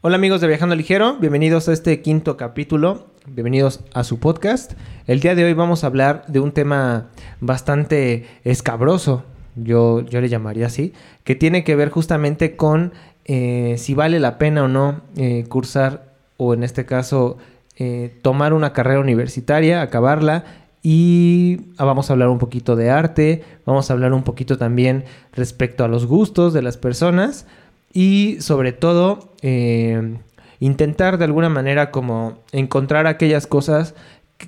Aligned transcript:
Hola 0.00 0.14
amigos 0.14 0.40
de 0.40 0.46
Viajando 0.46 0.76
Ligero, 0.76 1.16
bienvenidos 1.16 1.68
a 1.68 1.72
este 1.72 2.02
quinto 2.02 2.36
capítulo, 2.36 3.08
bienvenidos 3.26 3.80
a 3.94 4.04
su 4.04 4.20
podcast. 4.20 4.74
El 5.08 5.18
día 5.18 5.34
de 5.34 5.42
hoy 5.42 5.54
vamos 5.54 5.82
a 5.82 5.88
hablar 5.88 6.24
de 6.28 6.38
un 6.38 6.52
tema 6.52 7.08
bastante 7.40 8.24
escabroso, 8.44 9.24
yo, 9.56 10.02
yo 10.02 10.20
le 10.20 10.28
llamaría 10.28 10.66
así, 10.66 10.92
que 11.24 11.34
tiene 11.34 11.64
que 11.64 11.74
ver 11.74 11.90
justamente 11.90 12.54
con 12.54 12.92
eh, 13.24 13.74
si 13.78 13.94
vale 13.94 14.20
la 14.20 14.38
pena 14.38 14.62
o 14.62 14.68
no 14.68 15.00
eh, 15.16 15.46
cursar 15.48 16.14
o 16.36 16.54
en 16.54 16.62
este 16.62 16.86
caso 16.86 17.36
eh, 17.76 18.16
tomar 18.22 18.52
una 18.52 18.72
carrera 18.72 19.00
universitaria, 19.00 19.82
acabarla. 19.82 20.44
Y 20.80 21.72
ah, 21.76 21.84
vamos 21.84 22.08
a 22.08 22.12
hablar 22.12 22.28
un 22.28 22.38
poquito 22.38 22.76
de 22.76 22.88
arte, 22.88 23.42
vamos 23.66 23.90
a 23.90 23.94
hablar 23.94 24.12
un 24.12 24.22
poquito 24.22 24.58
también 24.58 25.04
respecto 25.32 25.82
a 25.82 25.88
los 25.88 26.06
gustos 26.06 26.54
de 26.54 26.62
las 26.62 26.76
personas 26.76 27.46
y 27.92 28.36
sobre 28.40 28.72
todo 28.72 29.34
eh, 29.42 30.18
intentar 30.60 31.18
de 31.18 31.24
alguna 31.24 31.48
manera 31.48 31.90
como 31.90 32.38
encontrar 32.52 33.06
aquellas 33.06 33.46
cosas 33.46 33.94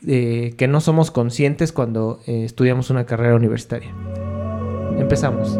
eh, 0.06 0.54
que 0.56 0.68
no 0.68 0.80
somos 0.80 1.10
conscientes 1.10 1.72
cuando 1.72 2.20
eh, 2.26 2.44
estudiamos 2.44 2.90
una 2.90 3.06
carrera 3.06 3.34
universitaria. 3.34 3.92
Empezamos. 4.98 5.58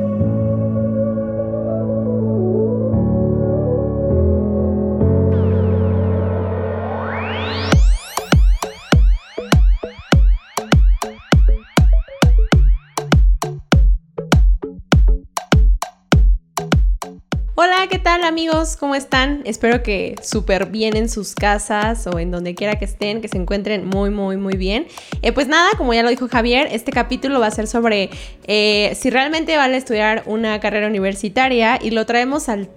Hola, 17.63 17.89
¿qué 17.91 17.99
tal 17.99 18.25
amigos? 18.25 18.75
¿Cómo 18.75 18.95
están? 18.95 19.43
Espero 19.45 19.83
que 19.83 20.15
súper 20.23 20.71
bien 20.71 20.97
en 20.97 21.11
sus 21.11 21.35
casas 21.35 22.07
o 22.07 22.19
en 22.19 22.31
donde 22.31 22.55
quiera 22.55 22.79
que 22.79 22.87
estén, 22.87 23.21
que 23.21 23.29
se 23.29 23.37
encuentren 23.37 23.85
muy, 23.85 24.09
muy, 24.09 24.39
muy 24.39 24.57
bien. 24.57 24.87
Eh, 25.21 25.33
pues 25.33 25.47
nada, 25.47 25.69
como 25.77 25.93
ya 25.93 26.03
lo 26.03 26.09
dijo 26.09 26.27
Javier, 26.27 26.69
este 26.73 26.91
capítulo 26.91 27.39
va 27.39 27.49
a 27.49 27.51
ser 27.51 27.67
sobre 27.67 28.09
eh, 28.47 28.97
si 28.99 29.11
realmente 29.11 29.59
vale 29.59 29.77
estudiar 29.77 30.23
una 30.25 30.59
carrera 30.59 30.87
universitaria 30.87 31.79
y 31.83 31.91
lo 31.91 32.07
traemos 32.07 32.49
al 32.49 32.71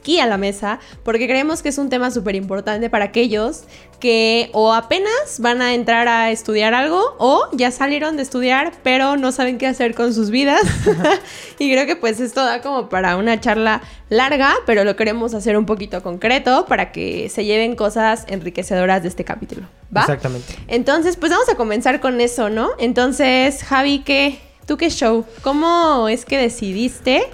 aquí 0.00 0.18
a 0.18 0.26
la 0.26 0.38
mesa 0.38 0.80
porque 1.04 1.26
creemos 1.26 1.62
que 1.62 1.68
es 1.68 1.78
un 1.78 1.88
tema 1.88 2.10
súper 2.10 2.34
importante 2.34 2.90
para 2.90 3.06
aquellos 3.06 3.64
que 4.00 4.48
o 4.52 4.72
apenas 4.72 5.38
van 5.38 5.60
a 5.60 5.74
entrar 5.74 6.08
a 6.08 6.30
estudiar 6.30 6.72
algo 6.72 7.16
o 7.18 7.48
ya 7.52 7.70
salieron 7.70 8.16
de 8.16 8.22
estudiar 8.22 8.72
pero 8.82 9.16
no 9.16 9.30
saben 9.30 9.58
qué 9.58 9.66
hacer 9.66 9.94
con 9.94 10.14
sus 10.14 10.30
vidas. 10.30 10.62
y 11.58 11.70
creo 11.72 11.86
que 11.86 11.96
pues 11.96 12.20
esto 12.20 12.44
da 12.44 12.60
como 12.62 12.88
para 12.88 13.16
una 13.16 13.40
charla 13.40 13.82
larga, 14.08 14.54
pero 14.66 14.84
lo 14.84 14.96
queremos 14.96 15.34
hacer 15.34 15.56
un 15.56 15.66
poquito 15.66 16.02
concreto 16.02 16.66
para 16.66 16.92
que 16.92 17.28
se 17.28 17.44
lleven 17.44 17.76
cosas 17.76 18.24
enriquecedoras 18.28 19.02
de 19.02 19.08
este 19.08 19.24
capítulo. 19.24 19.66
¿Va? 19.94 20.02
Exactamente. 20.02 20.54
Entonces, 20.68 21.16
pues 21.16 21.30
vamos 21.32 21.48
a 21.48 21.54
comenzar 21.56 22.00
con 22.00 22.20
eso, 22.20 22.50
¿no? 22.50 22.70
Entonces, 22.78 23.62
Javi, 23.62 24.00
¿qué? 24.00 24.38
¿Tú 24.66 24.76
qué 24.76 24.90
show? 24.90 25.24
¿Cómo 25.42 26.08
es 26.08 26.24
que 26.24 26.38
decidiste? 26.38 27.24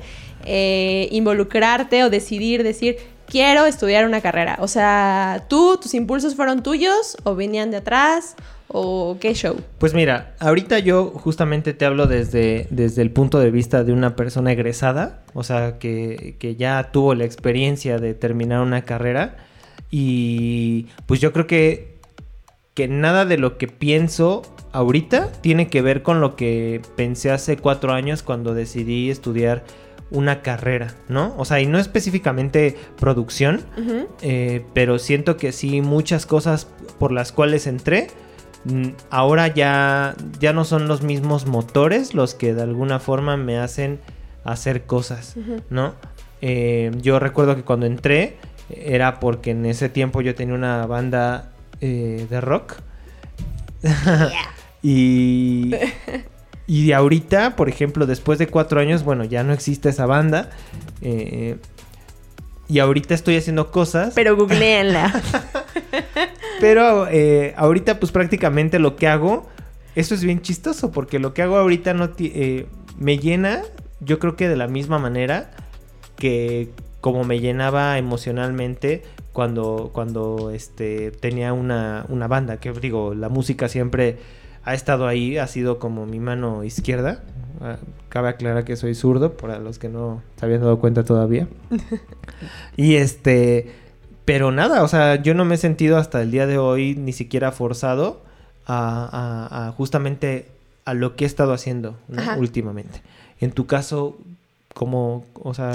Eh, 0.48 1.08
involucrarte 1.11 2.05
o 2.05 2.11
decidir, 2.11 2.62
decir, 2.62 2.98
quiero 3.27 3.66
estudiar 3.66 4.06
una 4.06 4.20
carrera. 4.20 4.56
O 4.61 4.69
sea, 4.69 5.44
¿tú, 5.48 5.77
tus 5.77 5.92
impulsos 5.94 6.36
fueron 6.36 6.62
tuyos 6.62 7.16
o 7.25 7.34
venían 7.34 7.72
de 7.72 7.78
atrás? 7.78 8.36
¿O 8.69 9.19
qué 9.20 9.34
show? 9.34 9.56
Pues 9.78 9.92
mira, 9.92 10.34
ahorita 10.39 10.78
yo 10.78 11.11
justamente 11.11 11.74
te 11.74 11.84
hablo 11.84 12.06
desde, 12.06 12.67
desde 12.70 13.02
el 13.02 13.11
punto 13.11 13.41
de 13.41 13.50
vista 13.50 13.83
de 13.83 13.92
una 13.92 14.14
persona 14.17 14.52
egresada, 14.52 15.22
o 15.34 15.42
sea, 15.42 15.78
que, 15.78 16.36
que 16.39 16.56
ya 16.56 16.91
tuvo 16.92 17.14
la 17.14 17.24
experiencia 17.24 17.98
de 17.98 18.14
terminar 18.14 18.61
una 18.61 18.83
carrera. 18.83 19.36
Y 19.91 20.86
pues 21.06 21.20
yo 21.20 21.33
creo 21.33 21.47
que, 21.47 21.97
que 22.74 22.86
nada 22.86 23.24
de 23.24 23.39
lo 23.39 23.58
que 23.58 23.67
pienso 23.67 24.42
ahorita 24.72 25.33
tiene 25.41 25.69
que 25.69 25.80
ver 25.80 26.02
con 26.02 26.20
lo 26.20 26.36
que 26.36 26.83
pensé 26.97 27.30
hace 27.30 27.56
cuatro 27.56 27.92
años 27.92 28.23
cuando 28.23 28.52
decidí 28.52 29.11
estudiar 29.11 29.64
una 30.11 30.42
carrera, 30.42 30.94
¿no? 31.08 31.34
O 31.36 31.44
sea, 31.44 31.61
y 31.61 31.67
no 31.67 31.78
específicamente 31.78 32.77
producción, 32.98 33.62
eh, 34.22 34.64
pero 34.72 34.98
siento 34.98 35.36
que 35.36 35.52
sí 35.52 35.80
muchas 35.80 36.27
cosas 36.27 36.68
por 36.98 37.12
las 37.12 37.33
cuales 37.33 37.67
entré, 37.67 38.08
mm, 38.64 38.89
ahora 39.11 39.48
ya, 39.48 40.14
ya 40.39 40.52
no 40.52 40.64
son 40.64 40.86
los 40.89 41.02
mismos 41.02 41.46
motores 41.46 42.14
los 42.14 42.34
que 42.34 42.55
de 42.55 42.62
alguna 42.62 43.00
forma 43.00 43.36
me 43.36 43.58
hacen 43.58 44.00
hacer 44.44 44.84
cosas. 44.86 45.36
¿no? 45.70 45.94
Eh, 46.40 46.92
yo 47.00 47.18
recuerdo 47.18 47.56
que 47.56 47.62
cuando 47.62 47.86
entré 47.86 48.36
era 48.70 49.20
porque 49.20 49.52
en 49.52 49.67
ese 49.67 49.88
tiempo 49.88 50.20
yo 50.20 50.34
tenía 50.34 50.55
una 50.55 50.86
banda 50.86 51.50
eh, 51.80 52.27
de 52.28 52.40
rock. 52.40 52.77
y, 54.83 55.74
y 56.67 56.87
de 56.87 56.95
ahorita, 56.95 57.57
por 57.57 57.69
ejemplo, 57.69 58.07
después 58.07 58.39
de 58.39 58.49
cuatro 58.49 58.81
años, 58.81 59.05
bueno, 59.05 59.25
ya 59.25 59.45
no 59.45 59.53
existe 59.53 59.89
esa 59.89 60.07
banda. 60.07 60.51
eh, 61.01 61.57
y 62.69 62.81
ahorita 62.81 63.15
estoy 63.15 63.37
haciendo 63.37 63.71
cosas. 63.71 64.13
Pero 64.15 64.37
googleenla. 64.37 65.23
Pero 66.61 67.07
eh, 67.09 67.55
ahorita 67.57 68.01
pues 68.01 68.13
prácticamente 68.13 68.79
lo 68.79 68.97
que 68.97 69.07
hago, 69.09 69.47
eso 69.95 70.15
es 70.15 70.25
bien 70.25 70.41
chistoso 70.41 70.91
porque 70.91 71.19
lo 71.19 71.33
que 71.35 71.43
hago 71.43 71.57
ahorita 71.57 71.95
no 71.95 72.11
eh, 72.19 72.67
me 72.98 73.19
llena, 73.19 73.63
yo 74.01 74.19
creo 74.19 74.37
que 74.37 74.48
de 74.48 74.57
la 74.57 74.67
misma 74.67 74.98
manera 74.98 75.51
que 76.17 76.71
como 77.01 77.25
me 77.25 77.41
llenaba 77.41 77.98
emocionalmente 77.98 79.03
cuando, 79.33 79.91
cuando 79.93 80.51
este, 80.51 81.13
tenía 81.13 81.53
una, 81.53 82.05
una 82.09 82.27
banda, 82.27 82.57
que 82.57 82.73
digo, 82.73 83.15
la 83.15 83.29
música 83.29 83.69
siempre 83.69 84.17
ha 84.67 84.75
estado 84.75 85.07
ahí, 85.07 85.39
ha 85.39 85.47
sido 85.47 85.79
como 85.79 86.05
mi 86.05 86.21
mano 86.21 86.63
izquierda. 86.65 87.23
Ah, 87.63 87.77
cabe 88.11 88.29
aclarar 88.29 88.65
que 88.65 88.77
soy 88.77 88.95
zurdo, 88.95 89.37
para 89.39 89.59
los 89.59 89.79
que 89.79 89.89
no 89.89 90.23
se 90.39 90.45
habían 90.45 90.61
dado 90.61 90.79
cuenta 90.79 91.05
todavía. 91.05 91.49
y 92.77 92.97
este, 92.97 93.73
pero 94.25 94.53
nada, 94.53 94.83
o 94.83 94.89
sea, 94.89 95.17
yo 95.23 95.35
no 95.35 95.45
me 95.45 95.55
he 95.55 95.59
sentido 95.59 95.97
hasta 95.97 96.21
el 96.21 96.31
día 96.31 96.47
de 96.47 96.59
hoy 96.59 96.95
ni 96.97 97.13
siquiera 97.13 97.53
forzado 97.53 98.23
a, 98.67 99.49
a- 99.51 99.69
a 99.69 99.73
justamente 99.73 100.49
a 100.85 100.95
lo 100.95 101.17
que 101.17 101.25
he 101.25 101.27
estado 101.27 101.53
haciendo 101.53 101.97
últimamente. 102.39 103.03
En 103.41 103.53
tu 103.53 103.67
caso, 103.67 104.19
¿cómo, 104.75 105.25
o 105.35 105.55
sea, 105.55 105.73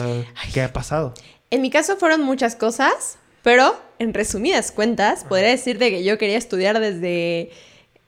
qué 0.54 0.62
ha 0.62 0.72
pasado? 0.74 1.14
En 1.50 1.62
mi 1.62 1.70
caso 1.70 1.98
fueron 1.98 2.22
muchas 2.24 2.56
cosas, 2.56 3.18
pero 3.44 3.74
en 4.00 4.14
resumidas 4.14 4.72
cuentas, 4.72 5.26
podría 5.26 5.50
decirte 5.50 5.90
que 5.90 6.04
yo 6.04 6.18
quería 6.18 6.38
estudiar 6.38 6.80
desde 6.80 7.52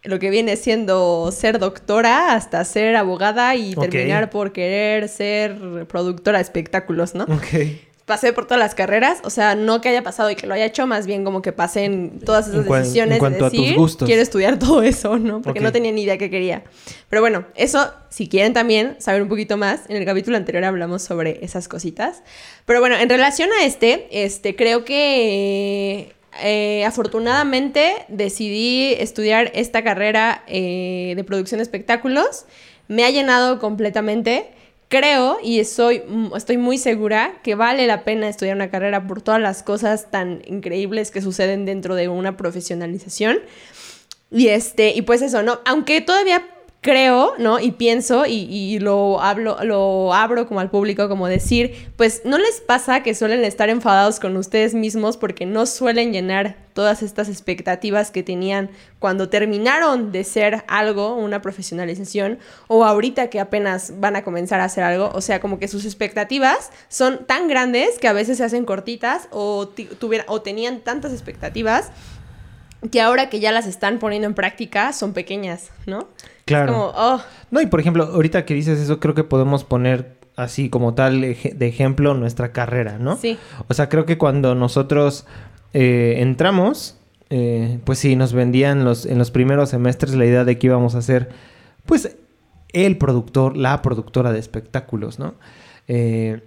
lo 0.03 0.19
que 0.19 0.29
viene 0.29 0.55
siendo 0.57 1.31
ser 1.31 1.59
doctora 1.59 2.33
hasta 2.33 2.63
ser 2.65 2.95
abogada 2.95 3.55
y 3.55 3.73
terminar 3.75 4.29
por 4.29 4.51
querer 4.51 5.07
ser 5.09 5.57
productora 5.87 6.39
de 6.39 6.43
espectáculos, 6.43 7.15
¿no? 7.15 7.23
Ok. 7.23 7.79
Pasé 8.05 8.33
por 8.33 8.43
todas 8.45 8.59
las 8.59 8.75
carreras, 8.75 9.19
o 9.23 9.29
sea, 9.29 9.55
no 9.55 9.79
que 9.79 9.87
haya 9.87 10.03
pasado 10.03 10.29
y 10.29 10.35
que 10.35 10.45
lo 10.45 10.53
haya 10.55 10.65
hecho, 10.65 10.85
más 10.85 11.07
bien 11.07 11.23
como 11.23 11.41
que 11.41 11.53
pasé 11.53 11.85
en 11.85 12.19
todas 12.19 12.49
esas 12.49 12.59
En 12.59 12.65
cuan- 12.65 12.79
en 12.79 12.83
decisiones 12.83 13.19
cuanto 13.19 13.39
de 13.39 13.45
a 13.45 13.49
tus 13.49 13.59
decir, 13.61 13.75
gustos. 13.77 14.05
quiero 14.05 14.21
estudiar 14.21 14.59
todo 14.59 14.83
eso, 14.83 15.17
¿no? 15.17 15.41
Porque 15.41 15.61
no 15.61 15.71
tenía 15.71 15.93
ni 15.93 16.01
idea 16.03 16.17
qué 16.17 16.29
quería. 16.29 16.63
Pero 17.09 17.21
bueno, 17.21 17.45
eso, 17.55 17.93
si 18.09 18.27
quieren 18.27 18.51
también 18.51 18.97
saber 18.99 19.21
un 19.21 19.29
poquito 19.29 19.55
más, 19.55 19.83
en 19.87 19.95
el 19.95 20.03
capítulo 20.05 20.35
anterior 20.35 20.65
hablamos 20.65 21.01
sobre 21.01 21.39
esas 21.45 21.69
cositas. 21.69 22.23
Pero 22.65 22.81
bueno, 22.81 22.97
en 22.97 23.07
relación 23.07 23.49
a 23.57 23.63
este, 23.63 24.09
este, 24.11 24.53
creo 24.57 24.83
que 24.83 26.11
eh, 26.41 26.83
afortunadamente 26.85 28.05
decidí 28.07 28.93
estudiar 28.93 29.51
esta 29.53 29.83
carrera 29.83 30.43
eh, 30.47 31.13
de 31.15 31.23
producción 31.23 31.59
de 31.59 31.63
espectáculos. 31.63 32.45
Me 32.87 33.05
ha 33.05 33.09
llenado 33.09 33.59
completamente. 33.59 34.51
Creo 34.89 35.37
y 35.43 35.63
soy, 35.65 36.03
estoy 36.35 36.57
muy 36.57 36.77
segura 36.77 37.33
que 37.41 37.55
vale 37.55 37.87
la 37.87 38.03
pena 38.03 38.29
estudiar 38.29 38.55
una 38.55 38.69
carrera 38.69 39.07
por 39.07 39.21
todas 39.23 39.41
las 39.41 39.63
cosas 39.63 40.11
tan 40.11 40.43
increíbles 40.45 41.09
que 41.09 41.21
suceden 41.21 41.65
dentro 41.65 41.95
de 41.95 42.09
una 42.09 42.37
profesionalización. 42.37 43.39
Y 44.29 44.49
este, 44.49 44.93
y 44.93 45.01
pues 45.01 45.21
eso, 45.23 45.41
¿no? 45.41 45.61
Aunque 45.65 46.01
todavía 46.01 46.45
creo, 46.83 47.33
¿no? 47.39 47.59
Y 47.59 47.71
pienso 47.71 48.27
y, 48.27 48.45
y 48.51 48.77
lo 48.77 49.21
hablo, 49.21 49.57
lo 49.63 50.13
abro 50.13 50.47
como 50.47 50.59
al 50.59 50.69
público, 50.69 51.09
como 51.09 51.27
decir, 51.27 51.91
pues 51.95 52.21
no 52.25 52.37
les 52.37 52.61
pasa 52.61 53.01
que 53.01 53.15
suelen 53.15 53.43
estar 53.43 53.69
enfadados 53.69 54.19
con 54.19 54.37
ustedes 54.37 54.75
mismos 54.75 55.17
porque 55.17 55.47
no 55.47 55.65
suelen 55.65 56.11
llenar 56.11 56.57
todas 56.73 57.01
estas 57.01 57.29
expectativas 57.29 58.11
que 58.11 58.21
tenían 58.21 58.69
cuando 58.99 59.29
terminaron 59.29 60.11
de 60.11 60.23
ser 60.23 60.63
algo, 60.67 61.15
una 61.15 61.41
profesionalización, 61.41 62.39
o 62.67 62.83
ahorita 62.83 63.29
que 63.29 63.39
apenas 63.39 63.99
van 63.99 64.15
a 64.15 64.23
comenzar 64.23 64.59
a 64.59 64.65
hacer 64.65 64.83
algo. 64.83 65.09
O 65.13 65.21
sea, 65.21 65.39
como 65.39 65.59
que 65.59 65.67
sus 65.67 65.85
expectativas 65.85 66.71
son 66.89 67.25
tan 67.25 67.47
grandes 67.47 67.97
que 67.97 68.07
a 68.07 68.13
veces 68.13 68.37
se 68.37 68.43
hacen 68.43 68.65
cortitas 68.65 69.29
o, 69.31 69.69
o 70.27 70.41
tenían 70.41 70.81
tantas 70.81 71.13
expectativas 71.13 71.91
que 72.91 73.01
ahora 73.01 73.29
que 73.29 73.39
ya 73.39 73.51
las 73.51 73.67
están 73.67 73.99
poniendo 73.99 74.27
en 74.27 74.33
práctica 74.33 74.93
son 74.93 75.13
pequeñas, 75.13 75.71
¿no? 75.85 76.07
Claro. 76.45 76.73
Como, 76.73 76.93
oh, 76.95 77.21
No, 77.51 77.61
y 77.61 77.67
por 77.67 77.79
ejemplo, 77.79 78.03
ahorita 78.05 78.45
que 78.45 78.53
dices 78.53 78.79
eso, 78.79 78.99
creo 78.99 79.15
que 79.15 79.23
podemos 79.23 79.63
poner 79.63 80.17
así 80.35 80.69
como 80.69 80.93
tal 80.93 81.21
de 81.21 81.67
ejemplo 81.67 82.13
nuestra 82.13 82.51
carrera, 82.51 82.97
¿no? 82.99 83.17
Sí. 83.17 83.37
O 83.67 83.73
sea, 83.73 83.89
creo 83.89 84.05
que 84.05 84.17
cuando 84.17 84.55
nosotros 84.55 85.25
eh, 85.73 86.15
entramos, 86.19 86.97
eh, 87.29 87.79
pues 87.83 87.99
sí, 87.99 88.15
nos 88.15 88.33
vendían 88.33 88.83
los, 88.83 89.05
en 89.05 89.17
los 89.17 89.31
primeros 89.31 89.69
semestres 89.69 90.15
la 90.15 90.25
idea 90.25 90.43
de 90.43 90.57
que 90.57 90.67
íbamos 90.67 90.95
a 90.95 91.01
ser, 91.01 91.29
pues, 91.85 92.15
el 92.73 92.97
productor, 92.97 93.55
la 93.55 93.81
productora 93.81 94.31
de 94.31 94.39
espectáculos, 94.39 95.19
¿no? 95.19 95.35
Eh, 95.87 96.41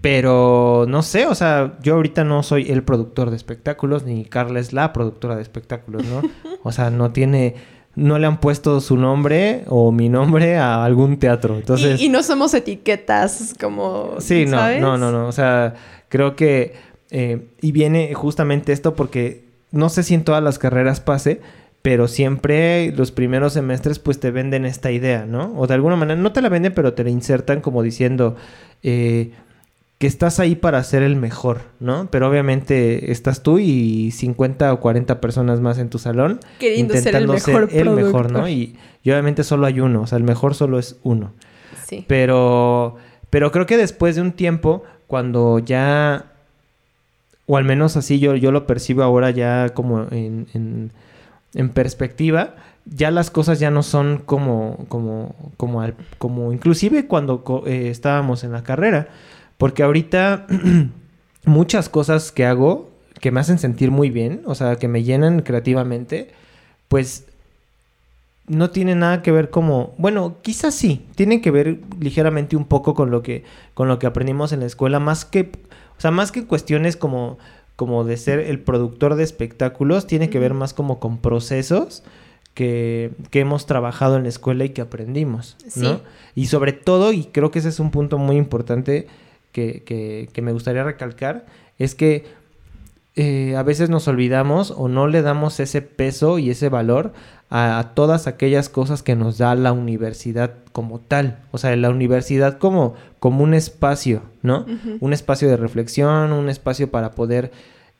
pero 0.00 0.84
no 0.88 1.02
sé, 1.02 1.26
o 1.26 1.34
sea, 1.34 1.78
yo 1.82 1.94
ahorita 1.94 2.24
no 2.24 2.42
soy 2.42 2.70
el 2.70 2.82
productor 2.82 3.30
de 3.30 3.36
espectáculos, 3.36 4.04
ni 4.04 4.24
Carla 4.24 4.60
es 4.60 4.72
la 4.72 4.92
productora 4.92 5.36
de 5.36 5.42
espectáculos, 5.42 6.04
¿no? 6.04 6.22
O 6.66 6.72
sea, 6.72 6.88
no 6.88 7.12
tiene 7.12 7.56
no 7.96 8.18
le 8.18 8.26
han 8.26 8.40
puesto 8.40 8.80
su 8.80 8.96
nombre 8.96 9.64
o 9.68 9.92
mi 9.92 10.08
nombre 10.08 10.56
a 10.56 10.84
algún 10.84 11.18
teatro. 11.18 11.56
Entonces, 11.56 12.00
y, 12.00 12.08
no 12.08 12.22
somos 12.22 12.52
etiquetas 12.54 13.54
como... 13.60 14.16
Sí, 14.18 14.46
no, 14.46 14.78
no, 14.80 14.98
no, 14.98 15.12
no. 15.12 15.28
O 15.28 15.32
sea, 15.32 15.74
creo 16.08 16.36
que... 16.36 16.74
Eh, 17.10 17.46
y 17.60 17.72
viene 17.72 18.12
justamente 18.14 18.72
esto 18.72 18.96
porque 18.96 19.44
no 19.70 19.88
sé 19.88 20.02
si 20.02 20.14
en 20.14 20.24
todas 20.24 20.42
las 20.42 20.58
carreras 20.58 21.00
pase, 21.00 21.40
pero 21.82 22.08
siempre 22.08 22.92
los 22.96 23.12
primeros 23.12 23.52
semestres 23.52 24.00
pues 24.00 24.18
te 24.18 24.32
venden 24.32 24.64
esta 24.64 24.90
idea, 24.90 25.24
¿no? 25.24 25.52
O 25.56 25.66
de 25.68 25.74
alguna 25.74 25.94
manera 25.94 26.20
no 26.20 26.32
te 26.32 26.42
la 26.42 26.48
venden, 26.48 26.74
pero 26.74 26.94
te 26.94 27.04
la 27.04 27.10
insertan 27.10 27.60
como 27.60 27.82
diciendo... 27.82 28.36
Eh, 28.82 29.32
que 29.98 30.06
estás 30.06 30.40
ahí 30.40 30.56
para 30.56 30.82
ser 30.82 31.02
el 31.02 31.16
mejor, 31.16 31.62
¿no? 31.78 32.08
Pero 32.10 32.28
obviamente 32.28 33.12
estás 33.12 33.42
tú 33.42 33.58
y 33.58 34.10
50 34.10 34.72
o 34.72 34.80
40 34.80 35.20
personas 35.20 35.60
más 35.60 35.78
en 35.78 35.88
tu 35.88 35.98
salón 35.98 36.40
Queriendo 36.58 36.94
intentando 36.94 37.38
ser 37.38 37.54
el 37.54 37.60
mejor, 37.62 37.68
el 37.72 37.90
mejor 37.90 38.32
¿no? 38.32 38.48
Y, 38.48 38.76
obviamente 39.04 39.44
solo 39.44 39.66
hay 39.66 39.80
uno, 39.80 40.02
o 40.02 40.06
sea, 40.06 40.18
el 40.18 40.24
mejor 40.24 40.54
solo 40.54 40.78
es 40.78 40.98
uno. 41.02 41.32
Sí. 41.86 42.04
Pero, 42.08 42.96
pero 43.30 43.52
creo 43.52 43.66
que 43.66 43.76
después 43.76 44.16
de 44.16 44.22
un 44.22 44.32
tiempo, 44.32 44.82
cuando 45.06 45.60
ya, 45.60 46.32
o 47.46 47.56
al 47.56 47.64
menos 47.64 47.96
así 47.96 48.18
yo, 48.18 48.34
yo 48.34 48.50
lo 48.50 48.66
percibo 48.66 49.02
ahora 49.02 49.30
ya 49.30 49.68
como 49.70 50.08
en, 50.10 50.90
en, 51.54 51.68
perspectiva, 51.70 52.56
ya 52.84 53.10
las 53.10 53.30
cosas 53.30 53.60
ya 53.60 53.70
no 53.70 53.82
son 53.82 54.18
como, 54.18 54.86
como, 54.88 55.36
como, 55.56 55.86
como 56.18 56.52
inclusive 56.52 57.06
cuando 57.06 57.62
eh, 57.66 57.90
estábamos 57.90 58.42
en 58.42 58.52
la 58.52 58.64
carrera. 58.64 59.08
Porque 59.58 59.82
ahorita 59.82 60.46
muchas 61.44 61.88
cosas 61.88 62.32
que 62.32 62.44
hago 62.44 62.90
que 63.20 63.30
me 63.30 63.40
hacen 63.40 63.58
sentir 63.58 63.90
muy 63.90 64.10
bien, 64.10 64.42
o 64.44 64.54
sea, 64.54 64.76
que 64.76 64.86
me 64.86 65.02
llenan 65.02 65.40
creativamente, 65.40 66.30
pues 66.88 67.24
no 68.46 68.68
tiene 68.68 68.94
nada 68.94 69.22
que 69.22 69.32
ver 69.32 69.48
como, 69.48 69.94
bueno, 69.96 70.36
quizás 70.42 70.74
sí, 70.74 71.06
tienen 71.14 71.40
que 71.40 71.50
ver 71.50 71.78
ligeramente 71.98 72.56
un 72.56 72.66
poco 72.66 72.92
con 72.92 73.10
lo 73.10 73.22
que 73.22 73.44
con 73.72 73.88
lo 73.88 73.98
que 73.98 74.06
aprendimos 74.06 74.52
en 74.52 74.60
la 74.60 74.66
escuela, 74.66 75.00
más 75.00 75.24
que 75.24 75.52
o 75.96 76.00
sea, 76.00 76.10
más 76.10 76.32
que 76.32 76.44
cuestiones 76.44 76.96
como 76.96 77.38
como 77.76 78.04
de 78.04 78.16
ser 78.16 78.40
el 78.40 78.60
productor 78.60 79.14
de 79.16 79.24
espectáculos, 79.24 80.06
tiene 80.06 80.30
que 80.30 80.38
ver 80.38 80.54
más 80.54 80.74
como 80.74 81.00
con 81.00 81.18
procesos 81.18 82.04
que, 82.54 83.10
que 83.30 83.40
hemos 83.40 83.66
trabajado 83.66 84.16
en 84.16 84.24
la 84.24 84.28
escuela 84.28 84.64
y 84.64 84.68
que 84.68 84.80
aprendimos, 84.80 85.56
¿no? 85.74 86.00
Y 86.36 86.46
sobre 86.46 86.72
todo, 86.72 87.12
y 87.12 87.24
creo 87.24 87.50
que 87.50 87.58
ese 87.58 87.70
es 87.70 87.80
un 87.80 87.90
punto 87.90 88.16
muy 88.18 88.36
importante, 88.36 89.08
que, 89.54 90.42
me 90.42 90.52
gustaría 90.52 90.82
recalcar 90.84 91.46
es 91.78 91.94
que 91.94 92.24
eh, 93.16 93.54
a 93.56 93.62
veces 93.62 93.88
nos 93.88 94.08
olvidamos 94.08 94.72
o 94.76 94.88
no 94.88 95.06
le 95.06 95.22
damos 95.22 95.60
ese 95.60 95.80
peso 95.80 96.40
y 96.40 96.50
ese 96.50 96.68
valor 96.68 97.12
a, 97.50 97.92
todas 97.94 98.26
aquellas 98.26 98.68
cosas 98.68 99.04
que 99.04 99.14
nos 99.14 99.38
da 99.38 99.54
la 99.54 99.72
universidad 99.72 100.54
como 100.72 100.98
tal. 100.98 101.38
O 101.52 101.58
sea, 101.58 101.74
la 101.76 101.90
universidad 101.90 102.58
como, 102.58 102.94
como 103.20 103.44
un 103.44 103.54
espacio, 103.54 104.22
¿no? 104.42 104.66
Un 104.98 105.12
espacio 105.12 105.48
de 105.48 105.56
reflexión, 105.56 106.32
un 106.32 106.48
espacio 106.48 106.90
para 106.90 107.12
poder 107.12 107.52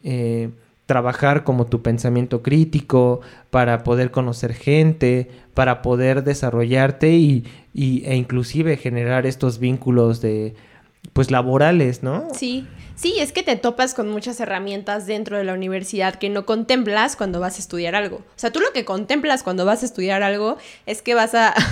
eh, 0.03 0.51
trabajar 0.87 1.45
como 1.45 1.67
tu 1.67 1.83
pensamiento 1.83 2.43
crítico, 2.43 3.21
para 3.51 3.85
poder 3.85 4.11
conocer 4.11 4.55
gente, 4.55 5.31
para 5.55 5.83
poder 5.83 6.25
desarrollarte 6.25 7.13
y, 7.13 7.45
y 7.73 8.05
e 8.07 8.17
inclusive 8.17 8.77
generar 8.77 9.25
estos 9.25 9.61
vínculos 9.61 10.21
de 10.21 10.57
pues 11.13 11.31
laborales, 11.31 12.03
¿no? 12.03 12.29
Sí, 12.35 12.67
sí, 12.97 13.15
es 13.19 13.33
que 13.33 13.43
te 13.43 13.57
topas 13.57 13.95
con 13.95 14.09
muchas 14.09 14.41
herramientas 14.41 15.07
dentro 15.07 15.39
de 15.39 15.45
la 15.45 15.55
universidad 15.55 16.17
que 16.17 16.29
no 16.29 16.47
contemplas 16.47 17.17
cuando 17.17 17.41
vas 17.41 17.57
a 17.57 17.61
estudiar 17.61 17.95
algo. 17.95 18.17
O 18.17 18.37
sea, 18.37 18.51
tú 18.51 18.61
lo 18.61 18.73
que 18.73 18.85
contemplas 18.85 19.43
cuando 19.43 19.65
vas 19.65 19.83
a 19.83 19.87
estudiar 19.87 20.23
algo 20.23 20.57
es 20.87 21.03
que 21.03 21.15
vas 21.15 21.35
a... 21.35 21.55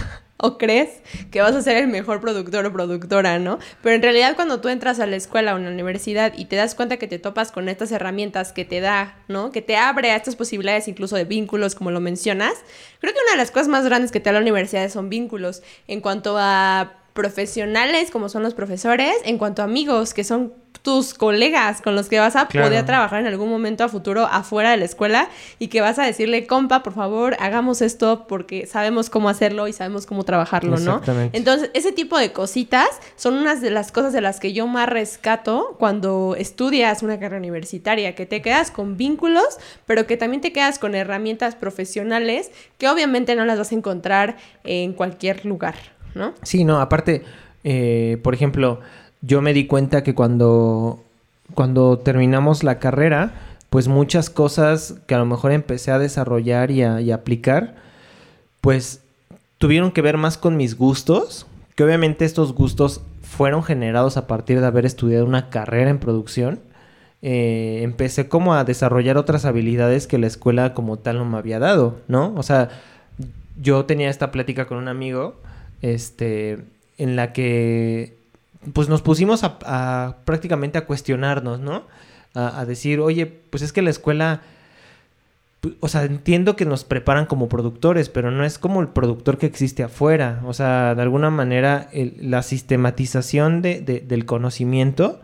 o 0.42 0.58
crees 0.58 1.02
que 1.30 1.40
vas 1.40 1.54
a 1.54 1.62
ser 1.62 1.76
el 1.76 1.86
mejor 1.86 2.20
productor 2.20 2.66
o 2.66 2.72
productora, 2.72 3.38
¿no? 3.38 3.60
Pero 3.80 3.94
en 3.94 4.02
realidad 4.02 4.34
cuando 4.34 4.60
tú 4.60 4.68
entras 4.68 4.98
a 4.98 5.06
la 5.06 5.14
escuela 5.14 5.54
o 5.54 5.56
a 5.56 5.60
la 5.60 5.70
universidad 5.70 6.32
y 6.36 6.46
te 6.46 6.56
das 6.56 6.74
cuenta 6.74 6.96
que 6.96 7.06
te 7.06 7.20
topas 7.20 7.52
con 7.52 7.68
estas 7.68 7.92
herramientas 7.92 8.52
que 8.52 8.64
te 8.64 8.80
da, 8.80 9.16
¿no? 9.28 9.52
Que 9.52 9.62
te 9.62 9.76
abre 9.76 10.10
a 10.10 10.16
estas 10.16 10.34
posibilidades 10.34 10.88
incluso 10.88 11.14
de 11.14 11.24
vínculos, 11.24 11.76
como 11.76 11.92
lo 11.92 12.00
mencionas, 12.00 12.54
creo 13.00 13.12
que 13.12 13.20
una 13.22 13.32
de 13.32 13.38
las 13.38 13.52
cosas 13.52 13.68
más 13.68 13.84
grandes 13.84 14.10
que 14.10 14.18
te 14.18 14.30
da 14.30 14.34
la 14.34 14.40
universidad 14.40 14.88
son 14.90 15.08
vínculos 15.08 15.62
en 15.86 16.00
cuanto 16.00 16.36
a 16.36 17.01
profesionales 17.12 18.10
como 18.10 18.28
son 18.28 18.42
los 18.42 18.54
profesores, 18.54 19.14
en 19.24 19.38
cuanto 19.38 19.62
a 19.62 19.66
amigos 19.66 20.14
que 20.14 20.24
son 20.24 20.52
tus 20.82 21.14
colegas 21.14 21.80
con 21.80 21.94
los 21.94 22.08
que 22.08 22.18
vas 22.18 22.34
a 22.34 22.48
poder 22.48 22.84
trabajar 22.84 23.20
en 23.20 23.26
algún 23.26 23.48
momento 23.48 23.84
a 23.84 23.88
futuro 23.88 24.26
afuera 24.26 24.72
de 24.72 24.78
la 24.78 24.84
escuela 24.84 25.28
y 25.58 25.68
que 25.68 25.80
vas 25.80 25.98
a 25.98 26.04
decirle, 26.04 26.46
compa, 26.46 26.82
por 26.82 26.92
favor, 26.92 27.36
hagamos 27.38 27.82
esto 27.82 28.26
porque 28.26 28.66
sabemos 28.66 29.08
cómo 29.08 29.28
hacerlo 29.28 29.68
y 29.68 29.72
sabemos 29.72 30.06
cómo 30.06 30.24
trabajarlo, 30.24 30.78
¿no? 30.78 31.00
Entonces, 31.32 31.70
ese 31.74 31.92
tipo 31.92 32.18
de 32.18 32.32
cositas 32.32 32.88
son 33.14 33.34
unas 33.34 33.60
de 33.60 33.70
las 33.70 33.92
cosas 33.92 34.12
de 34.12 34.20
las 34.20 34.40
que 34.40 34.52
yo 34.52 34.66
más 34.66 34.88
rescato 34.88 35.76
cuando 35.78 36.34
estudias 36.36 37.02
una 37.02 37.18
carrera 37.18 37.38
universitaria, 37.38 38.14
que 38.16 38.26
te 38.26 38.42
quedas 38.42 38.72
con 38.72 38.96
vínculos, 38.96 39.58
pero 39.86 40.06
que 40.06 40.16
también 40.16 40.40
te 40.40 40.52
quedas 40.52 40.80
con 40.80 40.96
herramientas 40.96 41.54
profesionales 41.54 42.50
que 42.78 42.88
obviamente 42.88 43.36
no 43.36 43.44
las 43.44 43.58
vas 43.58 43.70
a 43.70 43.74
encontrar 43.76 44.36
en 44.64 44.94
cualquier 44.94 45.46
lugar. 45.46 45.74
¿No? 46.14 46.34
Sí, 46.42 46.64
no, 46.64 46.80
aparte, 46.80 47.22
eh, 47.64 48.18
por 48.22 48.34
ejemplo, 48.34 48.80
yo 49.20 49.40
me 49.40 49.54
di 49.54 49.66
cuenta 49.66 50.02
que 50.02 50.14
cuando, 50.14 51.02
cuando 51.54 51.98
terminamos 51.98 52.64
la 52.64 52.78
carrera, 52.78 53.32
pues 53.70 53.88
muchas 53.88 54.28
cosas 54.28 54.96
que 55.06 55.14
a 55.14 55.18
lo 55.18 55.26
mejor 55.26 55.52
empecé 55.52 55.92
a 55.92 55.98
desarrollar 55.98 56.70
y 56.70 56.82
a, 56.82 57.14
aplicar, 57.14 57.76
pues 58.60 59.00
tuvieron 59.58 59.92
que 59.92 60.02
ver 60.02 60.18
más 60.18 60.36
con 60.36 60.56
mis 60.56 60.76
gustos, 60.76 61.46
que 61.74 61.84
obviamente 61.84 62.24
estos 62.24 62.52
gustos 62.52 63.00
fueron 63.22 63.62
generados 63.62 64.16
a 64.16 64.26
partir 64.26 64.60
de 64.60 64.66
haber 64.66 64.84
estudiado 64.84 65.24
una 65.24 65.48
carrera 65.48 65.88
en 65.88 65.98
producción. 65.98 66.60
Eh, 67.22 67.80
empecé 67.82 68.28
como 68.28 68.54
a 68.54 68.64
desarrollar 68.64 69.16
otras 69.16 69.44
habilidades 69.44 70.06
que 70.06 70.18
la 70.18 70.26
escuela 70.26 70.74
como 70.74 70.98
tal 70.98 71.18
no 71.18 71.24
me 71.24 71.38
había 71.38 71.58
dado, 71.60 71.96
¿no? 72.08 72.34
O 72.36 72.42
sea, 72.42 72.68
yo 73.60 73.84
tenía 73.84 74.10
esta 74.10 74.32
plática 74.32 74.66
con 74.66 74.78
un 74.78 74.88
amigo 74.88 75.36
este, 75.82 76.64
en 76.96 77.16
la 77.16 77.32
que 77.32 78.16
pues 78.72 78.88
nos 78.88 79.02
pusimos 79.02 79.42
a, 79.44 80.16
prácticamente 80.24 80.78
a 80.78 80.86
cuestionarnos, 80.86 81.60
¿no? 81.60 81.82
A, 82.34 82.64
decir, 82.64 83.00
oye, 83.00 83.26
pues 83.26 83.62
es 83.62 83.74
que 83.74 83.82
la 83.82 83.90
escuela, 83.90 84.40
o 85.80 85.88
sea, 85.88 86.04
entiendo 86.04 86.56
que 86.56 86.64
nos 86.64 86.84
preparan 86.84 87.26
como 87.26 87.48
productores, 87.48 88.08
pero 88.08 88.30
no 88.30 88.44
es 88.44 88.58
como 88.58 88.80
el 88.80 88.88
productor 88.88 89.36
que 89.36 89.44
existe 89.44 89.82
afuera. 89.82 90.40
O 90.46 90.54
sea, 90.54 90.94
de 90.94 91.02
alguna 91.02 91.28
manera 91.28 91.90
la 91.92 92.42
sistematización 92.42 93.60
de, 93.60 93.80
del 93.82 94.24
conocimiento 94.24 95.20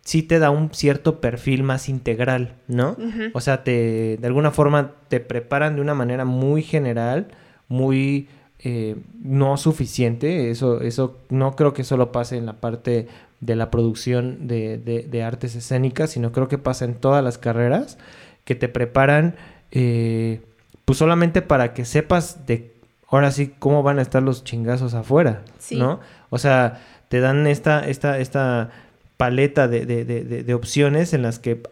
sí 0.00 0.22
te 0.22 0.38
da 0.38 0.48
un 0.50 0.72
cierto 0.72 1.20
perfil 1.20 1.62
más 1.62 1.90
integral, 1.90 2.54
¿no? 2.68 2.96
O 3.34 3.40
sea, 3.40 3.64
te, 3.64 4.16
de 4.16 4.26
alguna 4.26 4.52
forma 4.52 4.92
te 5.08 5.20
preparan 5.20 5.74
de 5.74 5.82
una 5.82 5.94
manera 5.94 6.24
muy 6.24 6.62
general, 6.62 7.28
muy 7.68 8.28
eh, 8.68 8.96
no 9.22 9.56
suficiente. 9.58 10.50
Eso, 10.50 10.80
eso 10.80 11.18
no 11.30 11.54
creo 11.54 11.72
que 11.72 11.84
solo 11.84 12.10
pase 12.10 12.36
en 12.36 12.46
la 12.46 12.54
parte 12.54 13.06
de 13.38 13.54
la 13.54 13.70
producción 13.70 14.48
de, 14.48 15.22
artes 15.24 15.54
escénicas, 15.54 16.10
sino 16.10 16.32
creo 16.32 16.48
que 16.48 16.58
pasa 16.58 16.84
en 16.84 16.94
todas 16.94 17.22
las 17.22 17.38
carreras 17.38 17.96
que 18.44 18.56
te 18.56 18.68
preparan 18.68 19.36
eh, 19.70 20.40
pues 20.84 20.98
solamente 20.98 21.42
para 21.42 21.74
que 21.74 21.84
sepas 21.84 22.44
de 22.48 22.74
ahora 23.06 23.30
sí 23.30 23.54
cómo 23.56 23.84
van 23.84 24.00
a 24.00 24.02
estar 24.02 24.20
los 24.20 24.42
chingazos 24.42 24.94
afuera, 24.94 25.42
¿no? 25.70 26.00
O 26.30 26.38
sea, 26.38 26.82
te 27.08 27.20
dan 27.20 27.46
esta, 27.46 27.86
esta, 27.86 28.18
esta 28.18 28.70
paleta 29.16 29.68
de, 29.68 29.86
de, 29.86 30.54
opciones 30.54 31.14
en 31.14 31.22
las 31.22 31.38
que 31.38 31.62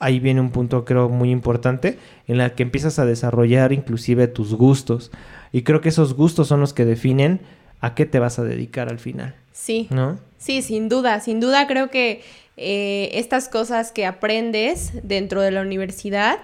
ahí 0.00 0.18
viene 0.18 0.40
un 0.40 0.50
punto 0.50 0.84
creo 0.84 1.08
muy 1.08 1.30
importante, 1.30 1.96
en 2.26 2.38
la 2.38 2.56
que 2.56 2.64
empiezas 2.64 2.98
a 2.98 3.06
desarrollar 3.06 3.72
inclusive 3.72 4.26
tus 4.26 4.54
gustos. 4.54 5.12
Y 5.52 5.62
creo 5.62 5.80
que 5.80 5.88
esos 5.88 6.14
gustos 6.14 6.48
son 6.48 6.60
los 6.60 6.72
que 6.72 6.84
definen 6.84 7.40
a 7.80 7.94
qué 7.94 8.06
te 8.06 8.18
vas 8.18 8.38
a 8.38 8.44
dedicar 8.44 8.88
al 8.88 8.98
final. 8.98 9.34
Sí. 9.52 9.88
¿No? 9.90 10.18
Sí, 10.36 10.62
sin 10.62 10.88
duda, 10.88 11.20
sin 11.20 11.40
duda 11.40 11.66
creo 11.66 11.90
que 11.90 12.22
eh, 12.56 13.10
estas 13.14 13.48
cosas 13.48 13.92
que 13.92 14.06
aprendes 14.06 14.92
dentro 15.02 15.40
de 15.40 15.50
la 15.50 15.62
universidad 15.62 16.38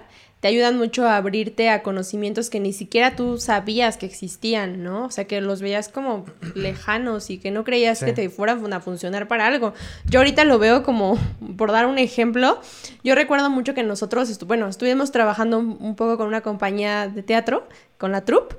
te 0.45 0.49
ayudan 0.49 0.77
mucho 0.77 1.07
a 1.07 1.17
abrirte 1.17 1.71
a 1.71 1.81
conocimientos 1.81 2.51
que 2.51 2.59
ni 2.59 2.71
siquiera 2.71 3.15
tú 3.15 3.39
sabías 3.39 3.97
que 3.97 4.05
existían, 4.05 4.83
¿no? 4.83 5.05
O 5.05 5.09
sea, 5.09 5.25
que 5.25 5.41
los 5.41 5.59
veías 5.59 5.89
como 5.89 6.23
lejanos 6.53 7.31
y 7.31 7.39
que 7.39 7.49
no 7.49 7.63
creías 7.63 8.03
que 8.03 8.13
te 8.13 8.29
fueran 8.29 8.71
a 8.71 8.79
funcionar 8.79 9.27
para 9.27 9.47
algo. 9.47 9.73
Yo 10.07 10.19
ahorita 10.19 10.43
lo 10.43 10.59
veo 10.59 10.83
como, 10.83 11.17
por 11.57 11.71
dar 11.71 11.87
un 11.87 11.97
ejemplo, 11.97 12.61
yo 13.03 13.15
recuerdo 13.15 13.49
mucho 13.49 13.73
que 13.73 13.81
nosotros, 13.81 14.37
bueno, 14.45 14.67
estuvimos 14.67 15.11
trabajando 15.11 15.57
un, 15.57 15.95
poco 15.95 16.15
con 16.15 16.27
una 16.27 16.41
compañía 16.41 17.07
de 17.07 17.23
teatro, 17.23 17.67
con 17.97 18.11
la 18.11 18.23
troupe, 18.23 18.55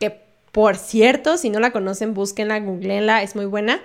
que 0.00 0.28
por 0.50 0.74
cierto, 0.74 1.36
si 1.36 1.48
no 1.48 1.60
la 1.60 1.70
conocen, 1.70 2.12
búsquenla, 2.12 2.58
googleenla, 2.58 3.22
es 3.22 3.36
muy 3.36 3.44
buena. 3.44 3.80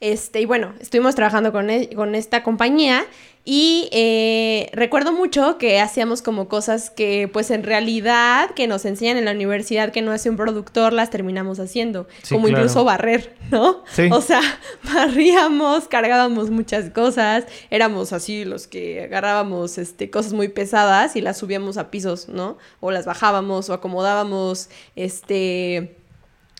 Este, 0.00 0.42
y 0.42 0.44
bueno, 0.44 0.74
estuvimos 0.80 1.14
trabajando 1.14 1.50
con, 1.50 1.70
e, 1.70 1.88
con 1.94 2.14
esta 2.14 2.42
compañía 2.42 3.06
y 3.44 3.88
eh, 3.90 4.68
recuerdo 4.74 5.12
mucho 5.12 5.56
que 5.56 5.80
hacíamos 5.80 6.20
como 6.20 6.46
cosas 6.46 6.90
que 6.90 7.28
pues 7.32 7.50
en 7.50 7.62
realidad 7.62 8.50
que 8.50 8.66
nos 8.66 8.84
enseñan 8.84 9.16
en 9.16 9.24
la 9.24 9.32
universidad 9.32 9.92
que 9.92 10.02
no 10.02 10.12
hace 10.12 10.28
un 10.28 10.36
productor 10.36 10.92
las 10.92 11.08
terminamos 11.08 11.58
haciendo, 11.58 12.06
como 12.28 12.48
incluso 12.48 12.84
barrer, 12.84 13.34
¿no? 13.50 13.82
O 14.12 14.20
sea, 14.20 14.42
barríamos, 14.94 15.88
cargábamos 15.88 16.50
muchas 16.50 16.90
cosas, 16.90 17.46
éramos 17.70 18.12
así 18.12 18.44
los 18.44 18.66
que 18.66 19.04
agarrábamos 19.04 19.78
este, 19.78 20.10
cosas 20.10 20.34
muy 20.34 20.48
pesadas 20.48 21.16
y 21.16 21.22
las 21.22 21.38
subíamos 21.38 21.78
a 21.78 21.90
pisos, 21.90 22.28
¿no? 22.28 22.58
O 22.80 22.90
las 22.90 23.06
bajábamos 23.06 23.70
o 23.70 23.72
acomodábamos, 23.72 24.68
este 24.96 25.96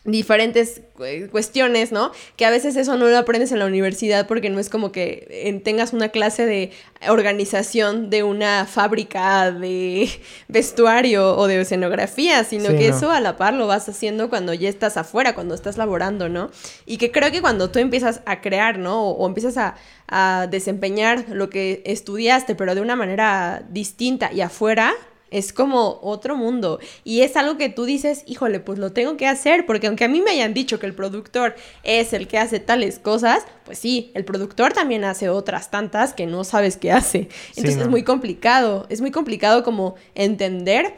diferentes 0.05 0.81
eh, 1.05 1.29
cuestiones, 1.31 1.93
¿no? 1.93 2.11
Que 2.37 2.47
a 2.47 2.51
veces 2.51 2.77
eso 2.77 2.97
no 2.97 3.07
lo 3.07 3.19
aprendes 3.19 3.53
en 3.53 3.59
la 3.59 3.67
universidad 3.67 4.27
porque 4.27 4.49
no 4.49 4.59
es 4.59 4.71
como 4.71 4.93
que 4.93 5.61
tengas 5.63 5.93
una 5.93 6.09
clase 6.09 6.47
de 6.47 6.73
organización 7.09 8.09
de 8.09 8.23
una 8.23 8.65
fábrica 8.65 9.51
de 9.53 10.09
vestuario 10.49 11.37
o 11.37 11.47
de 11.47 11.61
escenografía, 11.61 12.45
sino 12.45 12.71
que 12.71 12.89
eso 12.89 13.11
a 13.11 13.21
la 13.21 13.37
par 13.37 13.53
lo 13.53 13.67
vas 13.67 13.89
haciendo 13.89 14.31
cuando 14.31 14.55
ya 14.55 14.71
estás 14.71 14.97
afuera, 14.97 15.35
cuando 15.35 15.55
estás 15.55 15.77
laborando, 15.77 16.31
¿no? 16.31 16.51
Y 16.87 16.97
que 16.97 17.13
creo 17.13 17.31
que 17.31 17.43
cuando 17.43 17.71
tú 17.71 17.79
empiezas 17.79 18.23
a 18.25 18.41
crear, 18.41 18.79
¿no? 18.79 19.03
O, 19.03 19.11
o 19.13 19.27
empiezas 19.27 19.59
a, 19.59 19.77
a 20.09 20.47
desempeñar 20.51 21.27
lo 21.29 21.51
que 21.51 21.83
estudiaste, 21.85 22.55
pero 22.55 22.75
de 22.75 22.81
una 22.81 22.97
manera 22.97 23.65
distinta 23.69 24.33
y 24.33 24.41
afuera, 24.41 24.95
es 25.31 25.53
como 25.53 25.99
otro 26.03 26.37
mundo. 26.37 26.81
Y 27.05 27.23
es 27.23 27.37
algo 27.37 27.57
que 27.57 27.69
tú 27.69 27.85
dices, 27.85 28.23
híjole, 28.27 28.61
pues 28.61 28.79
lo 28.79 28.93
tengo 28.93 29.17
que 29.17 29.27
hacer, 29.27 29.67
porque 29.67 29.87
aunque 29.87 30.05
a 30.05 30.09
mí 30.09 30.21
me 30.21 30.31
hayan 30.31 30.55
dicho 30.55 30.79
que 30.79 30.87
el 30.87 30.95
productor 30.95 31.55
es 31.83 32.13
el 32.13 32.29
que 32.29 32.39
hace 32.39 32.61
tales 32.61 32.99
cosas, 32.99 33.45
pues 33.65 33.79
sí, 33.79 34.11
el 34.15 34.25
productor 34.25 34.73
también 34.73 35.05
hace 35.05 35.29
otras 35.29 35.71
tantas 35.71 36.13
que 36.13 36.27
no 36.27 36.45
sabes 36.45 36.77
qué 36.77 36.93
hace. 36.93 37.29
Entonces 37.57 37.83
es 37.83 37.89
muy 37.89 38.03
complicado, 38.03 38.87
es 38.89 39.01
muy 39.01 39.11
complicado 39.11 39.63
como 39.63 39.95
entender 40.15 40.95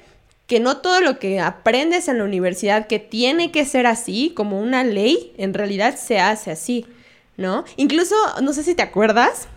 que 0.47 0.61
no 0.61 0.79
todo 0.79 1.01
lo 1.01 1.19
que 1.19 1.41
aprendes 1.41 2.09
en 2.09 2.19
la 2.19 2.25
universidad 2.25 2.87
que 2.87 2.99
tiene 2.99 3.53
que 3.53 3.65
ser 3.65 3.87
así, 3.87 4.33
como 4.35 4.61
una 4.61 4.85
ley, 4.85 5.33
en 5.39 5.55
realidad 5.55 5.97
se 5.97 6.19
hace 6.19 6.51
así, 6.51 6.85
¿no? 7.37 7.65
Incluso, 7.77 8.15
no 8.43 8.53
sé 8.53 8.63
si 8.63 8.75
te 8.75 8.83
acuerdas, 8.83 9.49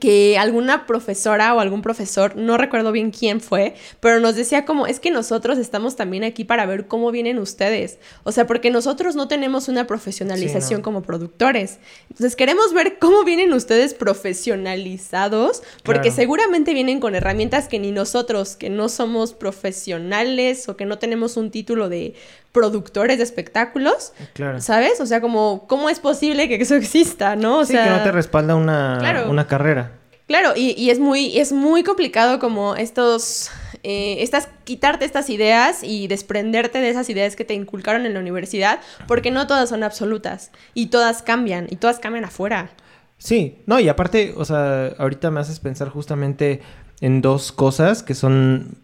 que 0.00 0.36
alguna 0.36 0.86
profesora 0.86 1.54
o 1.54 1.60
algún 1.60 1.80
profesor, 1.80 2.36
no 2.36 2.58
recuerdo 2.58 2.92
bien 2.92 3.10
quién 3.10 3.40
fue, 3.40 3.74
pero 4.00 4.20
nos 4.20 4.36
decía 4.36 4.66
como, 4.66 4.86
es 4.86 5.00
que 5.00 5.10
nosotros 5.10 5.56
estamos 5.56 5.96
también 5.96 6.24
aquí 6.24 6.44
para 6.44 6.66
ver 6.66 6.86
cómo 6.86 7.10
vienen 7.10 7.38
ustedes. 7.38 7.98
O 8.22 8.32
sea, 8.32 8.46
porque 8.46 8.70
nosotros 8.70 9.16
no 9.16 9.28
tenemos 9.28 9.66
una 9.68 9.86
profesionalización 9.86 10.82
como 10.82 11.02
productores. 11.02 11.78
Entonces 12.10 12.36
queremos 12.36 12.74
ver 12.74 12.98
cómo 12.98 13.24
vienen 13.24 13.54
ustedes 13.54 13.94
profesionalizados, 13.94 15.62
porque 15.84 16.10
seguramente 16.10 16.74
vienen 16.74 17.00
con 17.00 17.14
herramientas 17.14 17.66
que 17.66 17.78
ni 17.78 17.90
nosotros, 17.90 18.56
que 18.56 18.68
no 18.68 18.90
somos 18.90 19.32
profesionales 19.32 20.68
o 20.68 20.76
que 20.76 20.84
no 20.84 20.98
tenemos 20.98 21.38
un 21.38 21.50
título 21.50 21.88
de 21.88 22.14
productores 22.52 23.18
de 23.18 23.24
espectáculos, 23.24 24.12
claro. 24.32 24.60
¿sabes? 24.60 25.00
O 25.00 25.06
sea, 25.06 25.20
como, 25.20 25.66
¿cómo 25.66 25.90
es 25.90 26.00
posible 26.00 26.48
que 26.48 26.56
eso 26.56 26.74
exista, 26.74 27.36
no? 27.36 27.58
O 27.58 27.64
sí, 27.64 27.74
que 27.74 27.90
no 27.90 28.02
te 28.02 28.12
respalda 28.12 28.54
una, 28.54 29.26
una 29.28 29.46
carrera. 29.46 29.92
Claro, 30.28 30.52
y, 30.54 30.90
es, 30.90 30.98
muy, 30.98 31.38
es 31.38 31.52
muy 31.52 31.82
complicado 31.82 32.38
como 32.38 32.76
estos, 32.76 33.50
eh, 33.82 34.16
estas, 34.20 34.50
quitarte 34.64 35.06
estas 35.06 35.30
ideas 35.30 35.82
y 35.82 36.06
desprenderte 36.06 36.80
de 36.80 36.90
esas 36.90 37.08
ideas 37.08 37.34
que 37.34 37.46
te 37.46 37.54
inculcaron 37.54 38.04
en 38.04 38.12
la 38.12 38.20
universidad, 38.20 38.80
porque 39.06 39.30
no 39.30 39.46
todas 39.46 39.70
son 39.70 39.82
absolutas, 39.82 40.50
y 40.74 40.88
todas 40.88 41.22
cambian, 41.22 41.66
y 41.70 41.76
todas 41.76 41.98
cambian 41.98 42.26
afuera. 42.26 42.68
Sí, 43.16 43.56
no, 43.64 43.80
y 43.80 43.88
aparte, 43.88 44.34
o 44.36 44.44
sea, 44.44 44.88
ahorita 44.98 45.30
me 45.30 45.40
haces 45.40 45.60
pensar 45.60 45.88
justamente 45.88 46.60
en 47.00 47.22
dos 47.22 47.50
cosas 47.50 48.02
que 48.02 48.14
son 48.14 48.76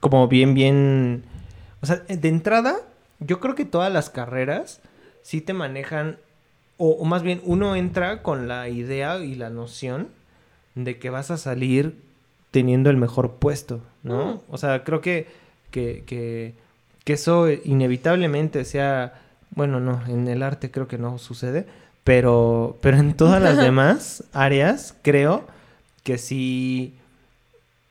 como 0.00 0.28
bien, 0.28 0.52
bien 0.52 1.24
o 1.80 1.86
sea, 1.86 1.96
de 1.96 2.28
entrada, 2.28 2.76
yo 3.20 3.40
creo 3.40 3.54
que 3.54 3.64
todas 3.64 3.92
las 3.92 4.10
carreras 4.10 4.80
sí 5.22 5.40
te 5.40 5.52
manejan, 5.52 6.18
o, 6.76 7.04
más 7.04 7.22
bien 7.22 7.40
uno 7.44 7.76
entra 7.76 8.22
con 8.22 8.48
la 8.48 8.68
idea 8.68 9.18
y 9.18 9.34
la 9.34 9.50
noción 9.50 10.08
de 10.74 10.98
que 10.98 11.10
vas 11.10 11.30
a 11.30 11.36
salir 11.36 11.96
teniendo 12.50 12.90
el 12.90 12.96
mejor 12.96 13.34
puesto, 13.34 13.80
¿no? 14.02 14.34
Mm. 14.34 14.40
O 14.50 14.58
sea, 14.58 14.84
creo 14.84 15.00
que, 15.00 15.26
que, 15.70 16.04
que, 16.06 16.54
que, 17.04 17.12
eso 17.12 17.48
inevitablemente 17.50 18.64
sea, 18.64 19.20
bueno, 19.50 19.80
no, 19.80 20.02
en 20.06 20.28
el 20.28 20.42
arte 20.42 20.70
creo 20.70 20.88
que 20.88 20.98
no 20.98 21.18
sucede, 21.18 21.66
pero, 22.04 22.78
pero 22.80 22.98
en 22.98 23.14
todas 23.14 23.42
las 23.42 23.56
demás 23.58 24.24
áreas 24.32 24.96
creo 25.02 25.46
que 26.02 26.18
sí, 26.18 26.94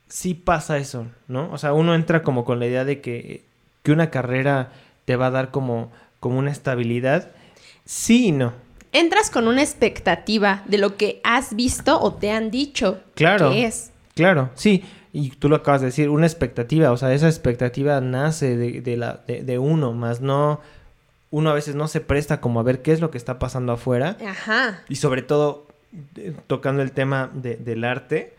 sí 0.07 0.33
pasa 0.33 0.77
eso, 0.77 1.07
¿no? 1.27 1.51
O 1.51 1.57
sea, 1.57 1.73
uno 1.73 1.95
entra 1.95 2.23
como 2.23 2.45
con 2.45 2.59
la 2.59 2.67
idea 2.67 2.85
de 2.85 3.01
que 3.01 3.44
que 3.85 3.91
una 3.91 4.09
carrera 4.09 4.71
te 5.05 5.15
va 5.15 5.27
a 5.27 5.31
dar 5.31 5.51
como, 5.51 5.91
como 6.19 6.39
una 6.39 6.51
estabilidad. 6.51 7.29
Sí 7.85 8.27
y 8.27 8.31
no. 8.31 8.51
Entras 8.91 9.29
con 9.29 9.47
una 9.47 9.61
expectativa 9.61 10.63
de 10.65 10.79
lo 10.79 10.97
que 10.97 11.21
has 11.23 11.55
visto 11.55 12.01
o 12.01 12.15
te 12.15 12.31
han 12.31 12.49
dicho 12.49 12.99
claro, 13.13 13.51
que 13.51 13.65
es. 13.65 13.91
Claro, 14.15 14.49
sí. 14.55 14.83
Y 15.13 15.29
tú 15.29 15.49
lo 15.49 15.57
acabas 15.57 15.81
de 15.81 15.87
decir, 15.87 16.09
una 16.09 16.25
expectativa, 16.25 16.91
o 16.91 16.97
sea, 16.97 17.13
esa 17.13 17.27
expectativa 17.27 18.01
nace 18.01 18.57
de, 18.57 18.97
la, 18.97 19.21
de, 19.27 19.59
uno, 19.59 19.93
más 19.93 20.19
no, 20.19 20.61
uno 21.29 21.51
a 21.51 21.53
veces 21.53 21.75
no 21.75 21.87
se 21.87 22.01
presta 22.01 22.41
como 22.41 22.59
a 22.59 22.63
ver 22.63 22.81
qué 22.81 22.91
es 22.91 23.01
lo 23.01 23.11
que 23.11 23.19
está 23.19 23.37
pasando 23.37 23.71
afuera. 23.71 24.17
Ajá. 24.25 24.81
Y 24.89 24.95
sobre 24.95 25.21
todo, 25.21 25.67
tocando 26.47 26.81
el 26.81 26.91
tema 26.91 27.29
del 27.33 27.83
arte, 27.83 28.34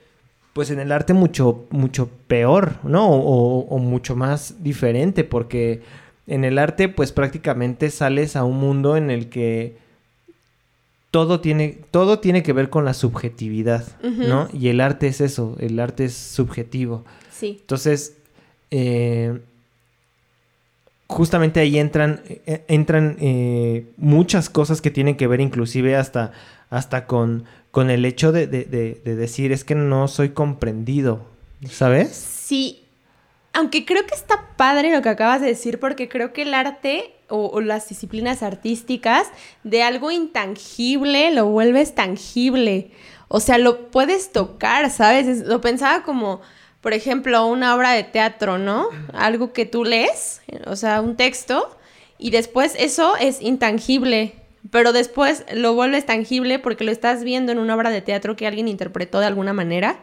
pues 0.57 0.71
en 0.71 0.81
el 0.81 0.91
arte 0.91 1.13
mucho, 1.13 1.67
mucho 1.69 2.09
peor, 2.29 2.77
¿no? 2.83 3.11
O, 3.11 3.79
mucho 3.79 4.17
más 4.17 4.65
diferente, 4.65 5.23
porque 5.23 5.83
en 6.27 6.47
el 6.47 6.57
arte, 6.57 6.89
pues 6.89 7.13
prácticamente 7.13 7.91
sales 7.91 8.37
a 8.37 8.45
un 8.45 8.57
mundo 8.57 8.97
en 8.97 9.11
el 9.11 9.29
que 9.29 9.77
todo 11.11 11.41
tiene, 11.41 11.81
todo 11.91 12.21
tiene 12.21 12.43
que 12.43 12.55
ver 12.55 12.71
con 12.71 12.87
la 12.87 12.95
subjetividad, 12.95 13.85
¿no? 14.03 14.49
Y 14.51 14.69
el 14.69 14.81
arte 14.81 15.09
es 15.09 15.21
eso, 15.21 15.57
el 15.61 15.79
arte 15.79 16.07
es 16.07 16.15
subjetivo. 16.15 17.05
Sí. 17.31 17.59
Entonces, 17.61 18.17
eh, 18.71 19.39
justamente 21.07 21.61
ahí 21.61 21.79
entran, 21.79 22.23
eh, 22.47 22.65
entran 22.69 23.19
eh, 23.21 23.89
muchas 23.99 24.49
cosas 24.49 24.81
que 24.81 24.91
tienen 24.91 25.19
que 25.19 25.27
ver 25.27 25.43
inclusive 25.43 25.97
hasta, 25.97 26.33
hasta 26.71 27.07
con, 27.07 27.45
con 27.77 27.91
el 27.91 28.07
hecho 28.07 28.33
de, 28.33 28.47
decir 28.47 29.53
es 29.53 29.63
que 29.63 29.75
no 29.75 30.09
soy 30.09 30.31
comprendido, 30.31 31.27
¿sabes? 31.71 32.09
Sí, 32.09 32.87
aunque 33.53 33.85
creo 33.85 34.07
que 34.07 34.15
está 34.15 34.57
padre 34.57 34.97
lo 34.97 35.03
que 35.03 35.11
acabas 35.11 35.43
de 35.43 35.49
decir 35.49 35.79
porque 35.79 36.09
creo 36.09 36.33
que 36.33 36.41
el 36.41 36.55
arte 36.55 37.13
o, 37.29 37.61
las 37.61 37.87
disciplinas 37.87 38.43
artísticas 38.43 39.27
de 39.63 39.83
algo 39.83 40.11
intangible 40.11 41.31
lo 41.33 41.49
vuelves 41.49 41.95
tangible. 41.95 42.93
O 43.29 43.41
sea, 43.41 43.59
lo 43.59 43.91
puedes 43.91 44.33
tocar, 44.33 44.89
¿sabes? 44.91 45.47
lo 45.47 45.61
pensaba 45.61 46.03
como 46.03 46.41
por 46.81 46.95
ejemplo, 46.95 47.45
una 47.45 47.75
obra 47.75 47.93
de 47.93 48.05
teatro, 48.05 48.57
¿no? 48.57 48.89
Algo 49.13 49.53
que 49.53 49.67
tú 49.67 49.85
lees, 49.85 50.41
o 50.67 50.77
sea, 50.77 51.03
un 51.03 51.15
texto, 51.17 51.77
y 52.17 52.31
después 52.31 52.75
eso 52.79 53.17
es 53.19 53.43
intangible, 53.43 54.46
pero 54.71 54.93
después 54.93 55.45
lo 55.53 55.75
vuelves 55.75 56.07
tangible 56.07 56.59
porque 56.59 56.85
lo 56.85 56.93
estás 56.93 57.23
viendo 57.23 57.53
en 57.53 57.59
una 57.59 57.75
obra 57.75 57.91
de 57.91 58.01
teatro 58.01 58.37
que 58.37 58.47
alguien 58.47 58.69
interpretó 58.69 59.21
de 59.21 59.27
alguna 59.27 59.53
manera. 59.53 59.99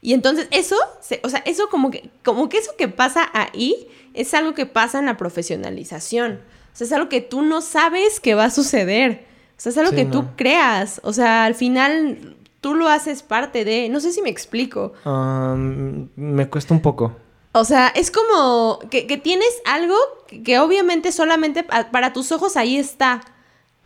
Y 0.00 0.12
entonces 0.14 0.46
eso, 0.50 0.76
o 1.22 1.28
sea, 1.28 1.42
eso 1.44 1.68
como 1.68 1.90
que, 1.90 2.10
como 2.24 2.48
que 2.48 2.58
eso 2.58 2.72
que 2.76 2.88
pasa 2.88 3.28
ahí 3.32 3.88
es 4.14 4.32
algo 4.34 4.54
que 4.54 4.66
pasa 4.66 4.98
en 4.98 5.06
la 5.06 5.16
profesionalización. 5.16 6.40
O 6.72 6.76
sea, 6.78 6.86
es 6.86 6.92
algo 6.92 7.08
que 7.08 7.20
tú 7.20 7.42
no 7.42 7.60
sabes 7.60 8.20
que 8.20 8.34
va 8.34 8.44
a 8.44 8.50
suceder. 8.50 9.26
O 9.56 9.60
sea, 9.60 9.70
es 9.70 9.78
algo 9.78 9.90
que 9.90 10.04
tú 10.04 10.24
creas. 10.36 11.00
O 11.02 11.12
sea, 11.12 11.44
al 11.44 11.56
final 11.56 12.36
tú 12.60 12.74
lo 12.74 12.88
haces 12.88 13.22
parte 13.22 13.64
de, 13.64 13.88
no 13.88 13.98
sé 13.98 14.12
si 14.12 14.22
me 14.22 14.30
explico. 14.30 14.92
me 15.04 16.48
cuesta 16.48 16.74
un 16.74 16.80
poco. 16.80 17.16
O 17.52 17.64
sea, 17.64 17.88
es 17.88 18.10
como 18.10 18.78
que, 18.90 19.04
tienes 19.16 19.48
algo 19.64 19.96
que, 20.44 20.58
obviamente 20.60 21.10
solamente 21.10 21.64
para 21.64 22.12
tus 22.12 22.30
ojos 22.30 22.56
ahí 22.56 22.76
está, 22.76 23.20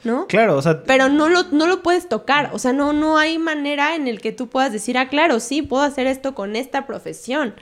¿no? 0.05 0.27
Claro, 0.27 0.57
o 0.57 0.63
sea... 0.63 0.83
Pero 0.85 1.09
no 1.09 1.29
lo, 1.29 1.45
no 1.51 1.67
lo 1.67 1.83
puedes 1.83 2.09
tocar, 2.09 2.51
o 2.53 2.59
sea, 2.59 2.73
no, 2.73 2.93
no 2.93 3.19
hay 3.19 3.39
manera 3.39 3.95
en 3.95 4.09
el 4.09 4.21
que 4.21 4.33
tú 4.33 4.49
puedas 4.49 4.73
decir, 4.73 4.99
ah, 4.99 5.09
claro, 5.09 5.41
sí, 5.41 5.63
puedo 5.63 5.83
hacer 5.83 6.07
esto 6.07 6.35
con 6.35 6.57
esta 6.57 6.87
profesión. 6.87 7.55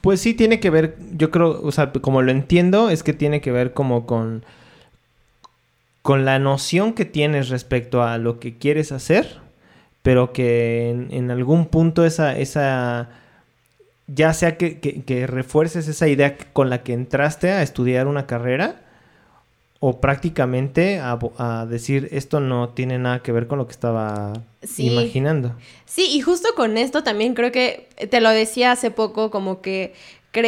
Pues 0.00 0.20
sí, 0.20 0.34
tiene 0.34 0.60
que 0.60 0.70
ver, 0.70 0.96
yo 1.12 1.30
creo, 1.30 1.60
o 1.62 1.72
sea, 1.72 1.92
como 1.92 2.22
lo 2.22 2.30
entiendo, 2.30 2.90
es 2.90 3.02
que 3.02 3.12
tiene 3.12 3.40
que 3.40 3.50
ver 3.50 3.72
como 3.72 4.06
con, 4.06 4.44
con 6.02 6.24
la 6.24 6.38
noción 6.38 6.92
que 6.92 7.04
tienes 7.04 7.48
respecto 7.48 8.02
a 8.02 8.16
lo 8.18 8.38
que 8.38 8.58
quieres 8.58 8.92
hacer, 8.92 9.40
pero 10.02 10.32
que 10.32 10.90
en, 10.90 11.30
algún 11.32 11.66
punto 11.66 12.04
esa, 12.04 12.38
esa 12.38 13.08
ya 14.06 14.32
sea 14.32 14.56
que, 14.56 14.78
que, 14.78 15.26
refuerces 15.26 15.88
esa 15.88 16.06
idea 16.06 16.36
con 16.52 16.70
la 16.70 16.84
que 16.84 16.92
entraste 16.92 17.50
a 17.50 17.62
estudiar 17.62 18.06
una 18.06 18.26
carrera, 18.26 18.85
o 19.80 20.00
prácticamente 20.00 21.00
a, 21.00 21.66
decir 21.68 22.08
esto 22.12 22.40
no 22.40 22.70
tiene 22.70 22.98
nada 22.98 23.22
que 23.22 23.32
ver 23.32 23.46
con 23.46 23.58
lo 23.58 23.66
que 23.66 23.72
estaba 23.72 24.32
imaginando. 24.78 25.54
Sí, 25.84 26.08
y 26.12 26.20
justo 26.20 26.48
con 26.56 26.78
esto 26.78 27.02
también 27.02 27.34
creo 27.34 27.52
que 27.52 27.88
te 28.10 28.20
lo 28.20 28.30
decía 28.30 28.72
hace 28.72 28.90
poco, 28.90 29.30
como 29.30 29.60
que 29.60 29.94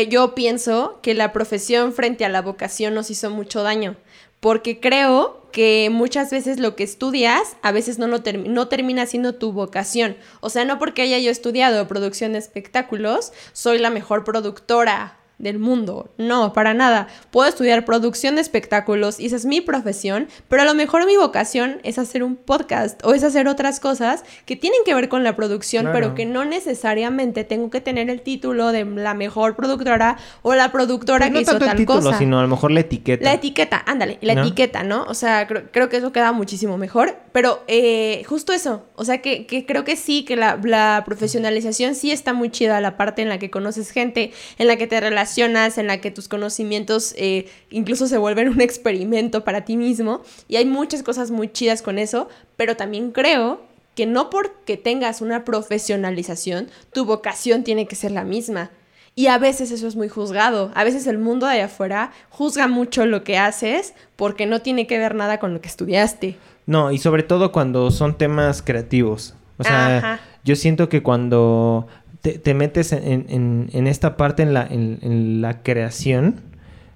yo 0.08 0.34
pienso 0.34 0.98
que 1.02 1.14
la 1.14 1.32
profesión 1.32 1.92
frente 1.92 2.24
a 2.24 2.28
la 2.28 2.42
vocación 2.42 2.94
nos 2.94 3.10
hizo 3.10 3.30
mucho 3.30 3.62
daño, 3.62 3.96
porque 4.40 4.80
creo 4.80 5.48
que 5.50 5.88
muchas 5.90 6.30
veces 6.30 6.60
lo 6.60 6.76
que 6.76 6.84
estudias 6.84 7.56
a 7.62 7.72
veces 7.72 7.98
no, 7.98 8.06
no, 8.06 8.18
no 8.46 8.68
termina 8.68 9.06
siendo 9.06 9.34
tu 9.34 9.52
vocación. 9.52 10.16
O 10.40 10.50
sea, 10.50 10.64
no 10.64 10.78
porque 10.78 11.02
haya 11.02 11.18
yo 11.18 11.30
estudiado 11.30 11.88
producción 11.88 12.32
de 12.32 12.38
espectáculos, 12.38 13.32
soy 13.52 13.78
la 13.78 13.90
mejor 13.90 14.24
productora 14.24 15.17
del 15.38 15.58
mundo. 15.58 16.10
No, 16.18 16.52
para 16.52 16.74
nada. 16.74 17.06
Puedo 17.30 17.48
estudiar 17.48 17.84
producción 17.84 18.34
de 18.34 18.40
espectáculos 18.40 19.20
y 19.20 19.26
esa 19.26 19.36
es 19.36 19.46
mi 19.46 19.60
profesión, 19.60 20.28
pero 20.48 20.62
a 20.62 20.64
lo 20.64 20.74
mejor 20.74 21.06
mi 21.06 21.16
vocación 21.16 21.78
es 21.84 21.98
hacer 21.98 22.24
un 22.24 22.36
podcast 22.36 23.04
o 23.04 23.14
es 23.14 23.22
hacer 23.22 23.46
otras 23.46 23.78
cosas 23.78 24.24
que 24.46 24.56
tienen 24.56 24.80
que 24.84 24.94
ver 24.94 25.08
con 25.08 25.22
la 25.22 25.36
producción, 25.36 25.90
pero 25.92 26.14
que 26.14 26.26
no 26.26 26.44
necesariamente 26.44 27.44
tengo 27.44 27.70
que 27.70 27.80
tener 27.80 28.10
el 28.10 28.20
título 28.22 28.72
de 28.72 28.84
la 28.84 29.14
mejor 29.14 29.54
productora 29.54 30.18
o 30.42 30.54
la 30.54 30.72
productora 30.72 31.26
pues 31.26 31.32
que 31.32 31.42
hizo 31.42 31.58
tal 31.58 31.70
el 31.70 31.76
título, 31.76 32.02
cosa. 32.02 32.18
sino 32.18 32.38
a 32.38 32.42
lo 32.42 32.48
mejor 32.48 32.72
la 32.72 32.80
etiqueta. 32.80 33.24
La 33.24 33.34
etiqueta, 33.34 33.82
ándale, 33.86 34.18
la 34.20 34.32
etiqueta, 34.32 34.82
¿no? 34.82 35.04
O 35.04 35.14
sea, 35.14 35.46
creo, 35.46 35.88
que 35.88 35.96
eso 35.96 36.12
queda 36.12 36.32
muchísimo 36.32 36.76
mejor, 36.78 37.16
pero 37.32 37.62
eh, 37.68 38.24
justo 38.26 38.52
eso, 38.52 38.86
o 38.96 39.04
sea, 39.04 39.18
que, 39.22 39.46
creo 39.66 39.84
que 39.84 39.96
sí, 39.96 40.24
que 40.24 40.36
la, 40.36 40.58
la 40.62 41.02
profesionalización 41.06 41.94
sí 41.94 42.10
está 42.10 42.32
muy 42.32 42.50
chida, 42.50 42.80
la 42.80 42.96
parte 42.96 43.22
en 43.22 43.28
la 43.28 43.38
que 43.38 43.50
conoces 43.50 43.90
gente, 43.90 44.32
en 44.58 44.66
la 44.66 44.76
que 44.76 44.86
te 44.86 45.00
relacionas 45.00 45.27
en 45.36 45.86
la 45.86 46.00
que 46.00 46.10
tus 46.10 46.28
conocimientos 46.28 47.14
eh, 47.16 47.46
incluso 47.70 48.06
se 48.06 48.18
vuelven 48.18 48.48
un 48.48 48.60
experimento 48.60 49.44
para 49.44 49.64
ti 49.64 49.76
mismo. 49.76 50.22
Y 50.48 50.56
hay 50.56 50.64
muchas 50.64 51.02
cosas 51.02 51.30
muy 51.30 51.52
chidas 51.52 51.82
con 51.82 51.98
eso, 51.98 52.28
pero 52.56 52.76
también 52.76 53.10
creo 53.10 53.60
que 53.94 54.06
no 54.06 54.30
porque 54.30 54.76
tengas 54.76 55.20
una 55.20 55.44
profesionalización, 55.44 56.68
tu 56.92 57.04
vocación 57.04 57.64
tiene 57.64 57.86
que 57.86 57.96
ser 57.96 58.12
la 58.12 58.24
misma. 58.24 58.70
Y 59.16 59.26
a 59.26 59.38
veces 59.38 59.72
eso 59.72 59.88
es 59.88 59.96
muy 59.96 60.08
juzgado. 60.08 60.70
A 60.76 60.84
veces 60.84 61.08
el 61.08 61.18
mundo 61.18 61.46
de 61.46 61.54
allá 61.54 61.64
afuera 61.64 62.12
juzga 62.30 62.68
mucho 62.68 63.04
lo 63.04 63.24
que 63.24 63.36
haces 63.36 63.94
porque 64.14 64.46
no 64.46 64.62
tiene 64.62 64.86
que 64.86 64.96
ver 64.98 65.16
nada 65.16 65.38
con 65.40 65.52
lo 65.52 65.60
que 65.60 65.66
estudiaste. 65.66 66.36
No, 66.66 66.92
y 66.92 66.98
sobre 66.98 67.24
todo 67.24 67.50
cuando 67.50 67.90
son 67.90 68.16
temas 68.16 68.62
creativos. 68.62 69.34
O 69.58 69.64
sea, 69.64 70.20
yo 70.44 70.54
siento 70.54 70.88
que 70.88 71.02
cuando 71.02 71.88
te, 72.20 72.54
metes 72.54 72.92
en, 72.92 73.86
esta 73.86 74.16
parte, 74.16 74.42
en 74.42 74.54
la, 74.54 74.66
en, 74.68 75.40
la 75.40 75.62
creación, 75.62 76.40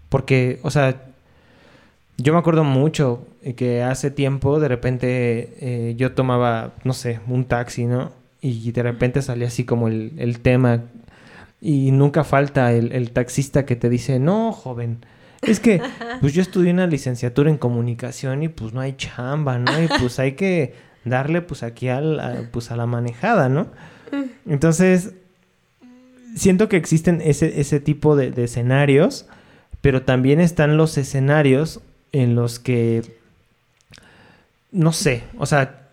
porque, 0.08 0.60
o 0.62 0.70
sea, 0.70 1.02
yo 2.18 2.32
me 2.32 2.38
acuerdo 2.38 2.64
mucho 2.64 3.26
que 3.56 3.82
hace 3.82 4.10
tiempo 4.10 4.60
de 4.60 4.68
repente 4.68 5.54
eh, 5.60 5.94
yo 5.96 6.12
tomaba, 6.12 6.74
no 6.84 6.92
sé, 6.92 7.20
un 7.26 7.44
taxi, 7.44 7.86
¿no? 7.86 8.12
Y 8.40 8.72
de 8.72 8.82
repente 8.82 9.22
salía 9.22 9.46
así 9.46 9.64
como 9.64 9.88
el, 9.88 10.40
tema 10.40 10.82
y 11.60 11.92
nunca 11.92 12.24
falta 12.24 12.72
el, 12.72 12.92
el, 12.92 13.12
taxista 13.12 13.64
que 13.64 13.76
te 13.76 13.88
dice, 13.88 14.18
no, 14.18 14.52
joven, 14.52 14.98
es 15.42 15.60
que 15.60 15.80
pues 16.20 16.32
yo 16.32 16.42
estudié 16.42 16.72
una 16.72 16.86
licenciatura 16.86 17.50
en 17.50 17.58
comunicación 17.58 18.42
y 18.42 18.48
pues 18.48 18.72
no 18.72 18.80
hay 18.80 18.94
chamba, 18.96 19.58
¿no? 19.58 19.82
Y 19.82 19.88
pues 20.00 20.18
hay 20.18 20.32
que 20.32 20.74
darle 21.04 21.42
pues 21.42 21.62
aquí 21.62 21.88
al, 21.88 22.48
pues 22.52 22.70
a 22.70 22.76
la 22.76 22.86
manejada, 22.86 23.48
¿no? 23.48 23.68
Entonces, 24.46 25.14
siento 26.34 26.68
que 26.68 26.76
existen 26.76 27.20
ese, 27.22 27.60
ese 27.60 27.80
tipo 27.80 28.16
de, 28.16 28.32
escenarios, 28.42 29.26
pero 29.80 30.02
también 30.02 30.40
están 30.40 30.76
los 30.76 30.96
escenarios 30.98 31.80
en 32.12 32.34
los 32.34 32.58
que, 32.58 33.02
no 34.70 34.92
sé, 34.92 35.24
o 35.38 35.46
sea, 35.46 35.88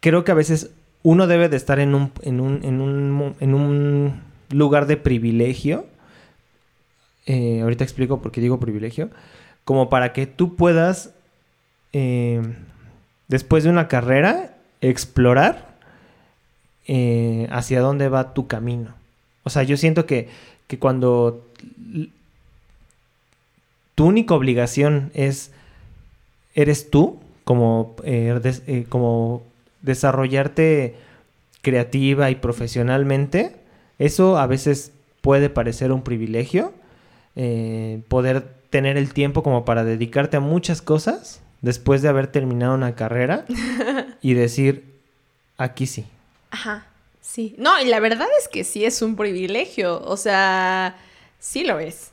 creo 0.00 0.24
que 0.24 0.32
a 0.32 0.36
veces 0.36 0.70
uno 1.02 1.26
debe 1.26 1.48
de 1.48 1.56
estar 1.56 1.78
en 1.78 1.94
un, 1.94 2.12
en 2.22 2.40
un, 2.40 2.64
en 2.64 2.80
un, 2.80 3.34
en 3.40 3.54
un 3.54 4.22
lugar 4.50 4.86
de 4.86 4.96
privilegio. 4.96 5.86
Eh, 7.26 7.60
ahorita 7.62 7.84
explico 7.84 8.20
por 8.20 8.32
qué 8.32 8.40
digo 8.40 8.60
privilegio. 8.60 9.10
Como 9.64 9.88
para 9.88 10.12
que 10.12 10.26
tú 10.26 10.56
puedas, 10.56 11.14
eh, 11.92 12.40
después 13.28 13.64
de 13.64 13.70
una 13.70 13.88
carrera, 13.88 14.56
explorar 14.80 15.71
eh, 16.86 17.46
hacia 17.50 17.80
dónde 17.80 18.08
va 18.08 18.34
tu 18.34 18.46
camino. 18.46 18.94
O 19.44 19.50
sea, 19.50 19.62
yo 19.62 19.76
siento 19.76 20.06
que, 20.06 20.28
cuando 20.78 21.46
tu 23.94 24.06
única 24.06 24.34
obligación 24.34 25.10
es, 25.14 25.52
eres 26.54 26.90
tú, 26.90 27.20
como, 27.44 27.94
eh, 28.04 28.40
eh, 28.66 28.86
como 28.88 29.42
desarrollarte 29.82 30.96
creativa 31.60 32.30
y 32.30 32.36
profesionalmente, 32.36 33.56
eso 33.98 34.38
a 34.38 34.46
veces 34.46 34.92
puede 35.20 35.50
parecer 35.50 35.92
un 35.92 36.02
privilegio, 36.02 36.72
poder 38.08 38.46
tener 38.70 38.96
el 38.96 39.12
tiempo 39.12 39.42
como 39.42 39.64
para 39.64 39.84
dedicarte 39.84 40.38
a 40.38 40.40
muchas 40.40 40.82
cosas 40.82 41.42
después 41.60 42.02
de 42.02 42.08
haber 42.08 42.26
terminado 42.26 42.74
una 42.74 42.94
carrera 42.94 43.44
y 44.22 44.34
decir, 44.34 44.84
aquí 45.56 45.86
sí. 45.86 46.06
Ajá, 46.52 46.86
sí. 47.22 47.54
No, 47.56 47.80
y 47.80 47.86
la 47.86 47.98
verdad 47.98 48.28
es 48.38 48.46
que 48.46 48.62
sí 48.62 48.84
es 48.84 49.00
un 49.00 49.16
privilegio, 49.16 50.02
o 50.04 50.16
sea, 50.18 50.96
sí 51.38 51.64
lo 51.64 51.78
es. 51.80 52.10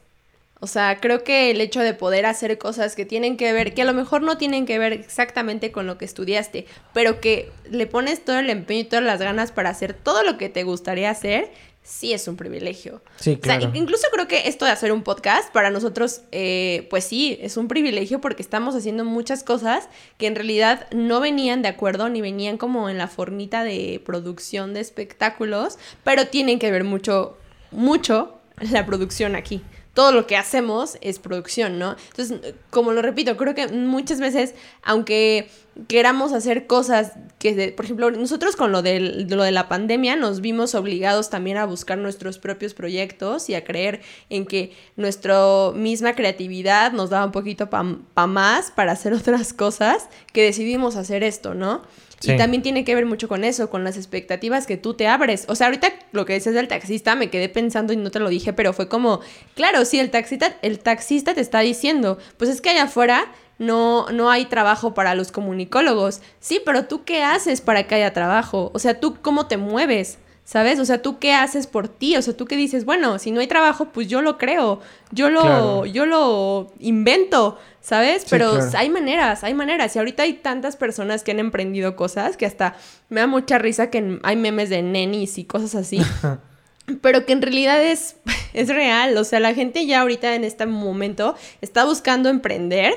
O 0.61 0.67
sea, 0.67 0.99
creo 1.01 1.25
que 1.25 1.51
el 1.51 1.61
hecho 1.61 1.81
de 1.81 1.93
poder 1.93 2.25
hacer 2.25 2.57
cosas 2.57 2.95
que 2.95 3.05
tienen 3.05 3.37
que 3.37 3.53
ver, 3.53 3.73
que 3.73 3.81
a 3.83 3.85
lo 3.85 3.93
mejor 3.93 4.21
no 4.21 4.37
tienen 4.37 4.65
que 4.65 4.79
ver 4.79 4.93
exactamente 4.93 5.73
con 5.73 5.87
lo 5.87 5.97
que 5.97 6.05
estudiaste, 6.05 6.67
pero 6.93 7.21
que 7.21 7.51
le 7.69 7.87
pones 7.87 8.25
todo 8.25 8.39
el 8.39 8.49
empeño 8.49 8.81
y 8.81 8.85
todas 8.85 9.05
las 9.05 9.19
ganas 9.19 9.51
para 9.51 9.71
hacer 9.71 9.93
todo 9.93 10.23
lo 10.23 10.37
que 10.37 10.49
te 10.49 10.63
gustaría 10.63 11.09
hacer, 11.11 11.51
sí 11.83 12.13
es 12.13 12.27
un 12.27 12.35
privilegio. 12.35 13.01
Sí, 13.17 13.37
claro. 13.37 13.67
O 13.67 13.71
sea, 13.71 13.79
incluso 13.79 14.07
creo 14.11 14.27
que 14.27 14.47
esto 14.47 14.65
de 14.65 14.71
hacer 14.71 14.91
un 14.91 15.03
podcast 15.03 15.51
para 15.51 15.69
nosotros, 15.69 16.21
eh, 16.31 16.87
pues 16.89 17.03
sí, 17.03 17.37
es 17.41 17.57
un 17.57 17.67
privilegio 17.67 18.21
porque 18.21 18.43
estamos 18.43 18.75
haciendo 18.75 19.05
muchas 19.05 19.43
cosas 19.43 19.89
que 20.17 20.27
en 20.27 20.35
realidad 20.35 20.87
no 20.91 21.19
venían 21.19 21.61
de 21.61 21.69
acuerdo 21.69 22.09
ni 22.09 22.21
venían 22.21 22.57
como 22.57 22.89
en 22.89 22.97
la 22.97 23.07
formita 23.07 23.63
de 23.63 24.01
producción 24.05 24.73
de 24.73 24.81
espectáculos, 24.81 25.77
pero 26.03 26.27
tienen 26.27 26.59
que 26.59 26.71
ver 26.71 26.83
mucho, 26.83 27.37
mucho 27.71 28.39
la 28.71 28.85
producción 28.85 29.35
aquí 29.35 29.61
todo 29.99 30.13
lo 30.13 30.27
que 30.27 30.37
hacemos 30.37 30.97
es 31.01 31.19
producción, 31.19 31.77
¿no? 31.77 31.97
Entonces, 32.11 32.53
como 32.69 32.93
lo 32.93 33.01
repito, 33.01 33.35
creo 33.35 33.53
que 33.53 33.67
muchas 33.67 34.21
veces, 34.21 34.55
aunque 34.81 35.49
queramos 35.89 36.31
hacer 36.31 36.67
cosas 36.67 37.11
que, 37.37 37.73
por 37.75 37.83
ejemplo, 37.83 38.09
nosotros 38.09 38.55
con 38.55 38.71
lo 38.71 38.81
de, 38.81 39.01
lo 39.01 39.43
de 39.43 39.51
la 39.51 39.67
pandemia 39.67 40.15
nos 40.15 40.39
vimos 40.39 40.73
obligados 40.73 41.29
también 41.29 41.57
a 41.57 41.65
buscar 41.65 41.97
nuestros 41.97 42.39
propios 42.39 42.73
proyectos 42.73 43.49
y 43.49 43.55
a 43.55 43.65
creer 43.65 43.99
en 44.29 44.45
que 44.45 44.71
nuestra 44.95 45.37
misma 45.75 46.15
creatividad 46.15 46.93
nos 46.93 47.09
daba 47.09 47.25
un 47.25 47.33
poquito 47.33 47.69
para 47.69 47.97
pa 48.13 48.25
más 48.25 48.71
para 48.71 48.93
hacer 48.93 49.13
otras 49.21 49.51
cosas 49.51 50.07
que 50.31 50.43
decidimos 50.43 50.95
hacer 50.95 51.23
esto, 51.23 51.55
¿no? 51.55 51.81
Y 52.21 52.35
también 52.37 52.61
tiene 52.61 52.83
que 52.83 52.95
ver 52.95 53.05
mucho 53.05 53.27
con 53.27 53.43
eso, 53.43 53.69
con 53.69 53.83
las 53.83 53.95
expectativas 53.95 54.67
que 54.67 54.77
tú 54.77 54.93
te 54.93 55.07
abres. 55.07 55.45
O 55.47 55.55
sea, 55.55 55.67
ahorita 55.67 55.91
lo 56.11 56.25
que 56.25 56.33
dices 56.33 56.53
del 56.53 56.67
taxista, 56.67 57.15
me 57.15 57.29
quedé 57.29 57.49
pensando 57.49 57.93
y 57.93 57.97
no 57.97 58.11
te 58.11 58.19
lo 58.19 58.29
dije, 58.29 58.51
pero 58.53 58.73
fue 58.73 58.89
como, 58.89 59.21
claro, 59.55 59.85
sí, 59.85 59.99
el 59.99 60.11
taxista, 60.11 60.57
el 60.61 60.79
taxista 60.79 61.33
te 61.33 61.41
está 61.41 61.61
diciendo, 61.61 62.17
pues 62.37 62.49
es 62.49 62.61
que 62.61 62.69
allá 62.69 62.83
afuera 62.83 63.31
no, 63.57 64.07
no 64.11 64.31
hay 64.31 64.45
trabajo 64.45 64.93
para 64.93 65.15
los 65.15 65.31
comunicólogos. 65.31 66.21
Sí, 66.39 66.61
pero 66.65 66.85
tú 66.85 67.03
qué 67.03 67.23
haces 67.23 67.61
para 67.61 67.83
que 67.87 67.95
haya 67.95 68.13
trabajo? 68.13 68.71
O 68.73 68.79
sea, 68.79 68.99
tú 68.99 69.17
cómo 69.21 69.47
te 69.47 69.57
mueves. 69.57 70.17
¿Sabes? 70.49 70.79
O 70.79 70.85
sea, 70.85 71.03
¿tú 71.03 71.19
qué 71.19 71.33
haces 71.33 71.67
por 71.67 71.87
ti? 71.87 72.17
O 72.17 72.23
sea, 72.23 72.35
¿tú 72.35 72.45
qué 72.45 72.55
dices? 72.55 72.83
Bueno, 72.83 73.19
si 73.19 73.29
no 73.29 73.39
hay 73.39 73.45
trabajo, 73.45 73.89
pues 73.91 74.07
yo 74.07 74.23
lo 74.23 74.39
creo, 74.39 74.79
yo 75.11 75.29
lo, 75.29 75.85
yo 75.85 76.07
lo 76.07 76.73
invento, 76.79 77.59
¿sabes? 77.81 78.25
Pero 78.27 78.57
hay 78.75 78.89
maneras, 78.89 79.43
hay 79.43 79.53
maneras. 79.53 79.95
Y 79.95 79.99
ahorita 79.99 80.23
hay 80.23 80.33
tantas 80.33 80.75
personas 80.75 81.21
que 81.21 81.29
han 81.29 81.39
emprendido 81.39 81.95
cosas 81.95 82.35
que 82.35 82.47
hasta 82.47 82.75
me 83.09 83.19
da 83.19 83.27
mucha 83.27 83.59
risa 83.59 83.91
que 83.91 84.17
hay 84.23 84.35
memes 84.37 84.71
de 84.71 84.81
nenis 84.81 85.37
y 85.37 85.43
cosas 85.43 85.75
así. 85.75 86.01
pero 87.01 87.27
que 87.27 87.33
en 87.33 87.43
realidad 87.43 87.83
es, 87.83 88.15
es 88.55 88.69
real. 88.69 89.15
O 89.17 89.25
sea, 89.25 89.39
la 89.39 89.53
gente 89.53 89.85
ya 89.85 90.01
ahorita 90.01 90.33
en 90.33 90.45
este 90.45 90.65
momento 90.65 91.35
está 91.61 91.85
buscando 91.85 92.27
emprender 92.27 92.95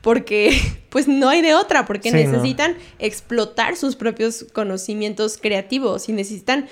porque 0.00 0.58
pues 0.88 1.08
no 1.08 1.28
hay 1.28 1.42
de 1.42 1.54
otra, 1.54 1.84
porque 1.84 2.10
necesitan 2.10 2.76
explotar 2.98 3.76
sus 3.76 3.96
propios 3.96 4.46
conocimientos 4.52 5.38
creativos 5.38 6.08
y 6.08 6.12
necesitan 6.12 6.68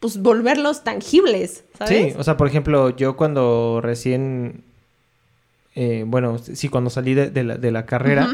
pues 0.00 0.18
volverlos 0.20 0.84
tangibles, 0.84 1.64
¿sabes? 1.78 2.12
Sí, 2.12 2.18
o 2.18 2.22
sea, 2.22 2.36
por 2.36 2.48
ejemplo, 2.48 2.90
yo 2.90 3.16
cuando 3.16 3.80
recién, 3.82 4.64
eh, 5.74 6.04
bueno, 6.06 6.38
sí, 6.38 6.68
cuando 6.68 6.90
salí 6.90 7.14
de, 7.14 7.44
la, 7.44 7.56
de 7.56 7.70
la, 7.70 7.86
carrera, 7.86 8.28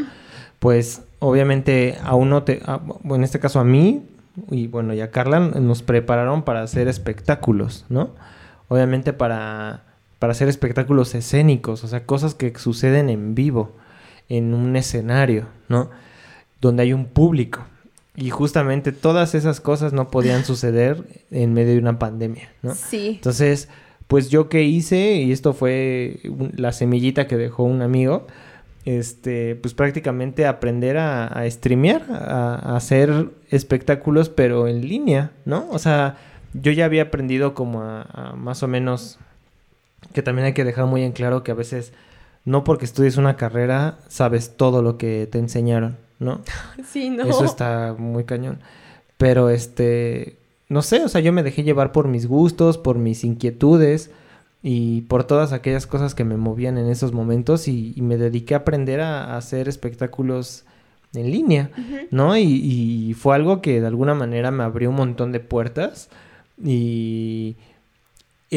pues 0.59 1.01
obviamente 1.19 1.97
a 2.03 2.15
uno, 2.15 2.43
te, 2.43 2.61
en 3.09 3.23
este 3.23 3.39
caso 3.39 3.59
a 3.59 3.63
mí, 3.63 4.03
y 4.49 4.67
bueno, 4.67 4.93
y 4.93 5.01
a 5.01 5.11
Carla 5.11 5.39
nos 5.39 5.83
prepararon 5.83 6.43
para 6.43 6.63
hacer 6.63 6.87
espectáculos, 6.87 7.85
¿no? 7.89 8.11
Obviamente 8.67 9.13
para, 9.13 9.83
para 10.19 10.31
hacer 10.31 10.49
espectáculos 10.49 11.15
escénicos, 11.15 11.83
o 11.83 11.87
sea, 11.87 12.05
cosas 12.05 12.33
que 12.33 12.57
suceden 12.57 13.09
en 13.09 13.35
vivo, 13.35 13.71
en 14.29 14.53
un 14.53 14.75
escenario, 14.75 15.45
¿no? 15.69 15.89
Donde 16.59 16.83
hay 16.83 16.93
un 16.93 17.05
público. 17.05 17.65
Y 18.15 18.29
justamente 18.29 18.91
todas 18.91 19.33
esas 19.35 19.59
cosas 19.59 19.93
no 19.93 20.09
podían 20.09 20.45
suceder 20.45 21.03
en 21.31 21.53
medio 21.53 21.73
de 21.73 21.79
una 21.79 21.99
pandemia, 21.99 22.49
¿no? 22.61 22.75
Sí. 22.75 23.13
Entonces, 23.15 23.69
pues 24.07 24.29
yo 24.29 24.49
qué 24.49 24.63
hice, 24.63 25.15
y 25.15 25.31
esto 25.31 25.53
fue 25.53 26.19
la 26.55 26.71
semillita 26.71 27.27
que 27.27 27.37
dejó 27.37 27.63
un 27.63 27.81
amigo, 27.81 28.27
este, 28.85 29.55
pues 29.55 29.73
prácticamente 29.73 30.45
aprender 30.45 30.97
a, 30.97 31.27
a 31.27 31.49
streamear, 31.49 32.03
a, 32.11 32.75
hacer 32.75 33.29
espectáculos, 33.49 34.29
pero 34.29 34.67
en 34.67 34.81
línea, 34.87 35.31
¿no? 35.45 35.67
O 35.71 35.79
sea, 35.79 36.17
yo 36.53 36.71
ya 36.71 36.85
había 36.85 37.03
aprendido 37.03 37.53
como 37.53 37.81
a, 37.81 38.33
más 38.37 38.61
o 38.61 38.67
menos, 38.67 39.19
que 40.13 40.21
también 40.21 40.45
hay 40.47 40.53
que 40.53 40.65
dejar 40.65 40.85
muy 40.85 41.03
en 41.03 41.13
claro 41.13 41.43
que 41.43 41.51
a 41.51 41.55
veces 41.55 41.93
no 42.45 42.65
porque 42.65 42.85
estudies 42.85 43.15
una 43.15 43.37
carrera 43.37 43.99
sabes 44.09 44.57
todo 44.57 44.81
lo 44.81 44.97
que 44.97 45.27
te 45.31 45.39
enseñaron, 45.39 45.97
¿no? 46.23 46.41
Sí, 46.85 47.09
no. 47.09 47.23
Eso 47.23 47.45
está 47.45 47.95
muy 47.97 48.23
cañón. 48.23 48.59
Pero 49.17 49.49
este, 49.49 50.37
no 50.69 50.81
sé, 50.81 51.03
o 51.03 51.09
sea, 51.09 51.21
yo 51.21 51.31
me 51.31 51.43
dejé 51.43 51.63
llevar 51.63 51.91
por 51.91 52.07
mis 52.07 52.27
gustos, 52.27 52.77
por 52.77 52.97
mis 52.97 53.23
inquietudes 53.23 54.11
y 54.61 55.01
por 55.01 55.25
todas 55.25 55.51
aquellas 55.51 55.85
cosas 55.85 56.15
que 56.15 56.23
me 56.23 56.37
movían 56.37 56.77
en 56.77 56.89
esos 56.89 57.11
momentos 57.11 57.67
y, 57.67 57.93
me 57.97 58.17
dediqué 58.17 58.55
a 58.55 58.59
aprender 58.59 59.01
a, 59.01 59.37
hacer 59.37 59.67
espectáculos 59.67 60.63
en 61.13 61.31
línea, 61.31 61.69
¿no? 62.11 62.37
Y, 62.37 63.13
fue 63.19 63.35
algo 63.35 63.61
que 63.61 63.81
de 63.81 63.87
alguna 63.87 64.15
manera 64.15 64.51
me 64.51 64.63
abrió 64.63 64.89
un 64.89 64.95
montón 64.95 65.31
de 65.31 65.41
puertas 65.41 66.09
y 66.63 67.55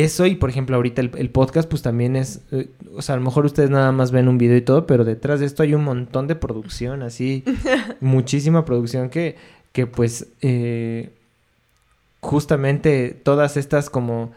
eso 0.02 0.26
y 0.26 0.34
por 0.34 0.50
ejemplo 0.50 0.76
ahorita 0.76 1.00
el, 1.02 1.30
podcast 1.30 1.68
pues 1.68 1.82
también 1.82 2.16
es, 2.16 2.40
eh, 2.52 2.68
o 2.94 3.02
sea, 3.02 3.14
a 3.14 3.18
lo 3.18 3.24
mejor 3.24 3.46
ustedes 3.46 3.70
nada 3.70 3.92
más 3.92 4.10
ven 4.10 4.28
un 4.28 4.38
video 4.38 4.56
y 4.56 4.62
todo, 4.62 4.86
pero 4.86 5.04
detrás 5.04 5.40
de 5.40 5.46
esto 5.46 5.62
hay 5.62 5.74
un 5.74 5.84
montón 5.84 6.26
de 6.26 6.36
producción, 6.36 7.02
así, 7.02 7.44
muchísima 8.00 8.64
producción 8.64 9.10
que, 9.10 9.36
que 9.72 9.86
pues 9.86 10.28
eh, 10.42 11.10
justamente 12.20 13.18
todas 13.22 13.56
estas 13.56 13.90
como 13.90 14.32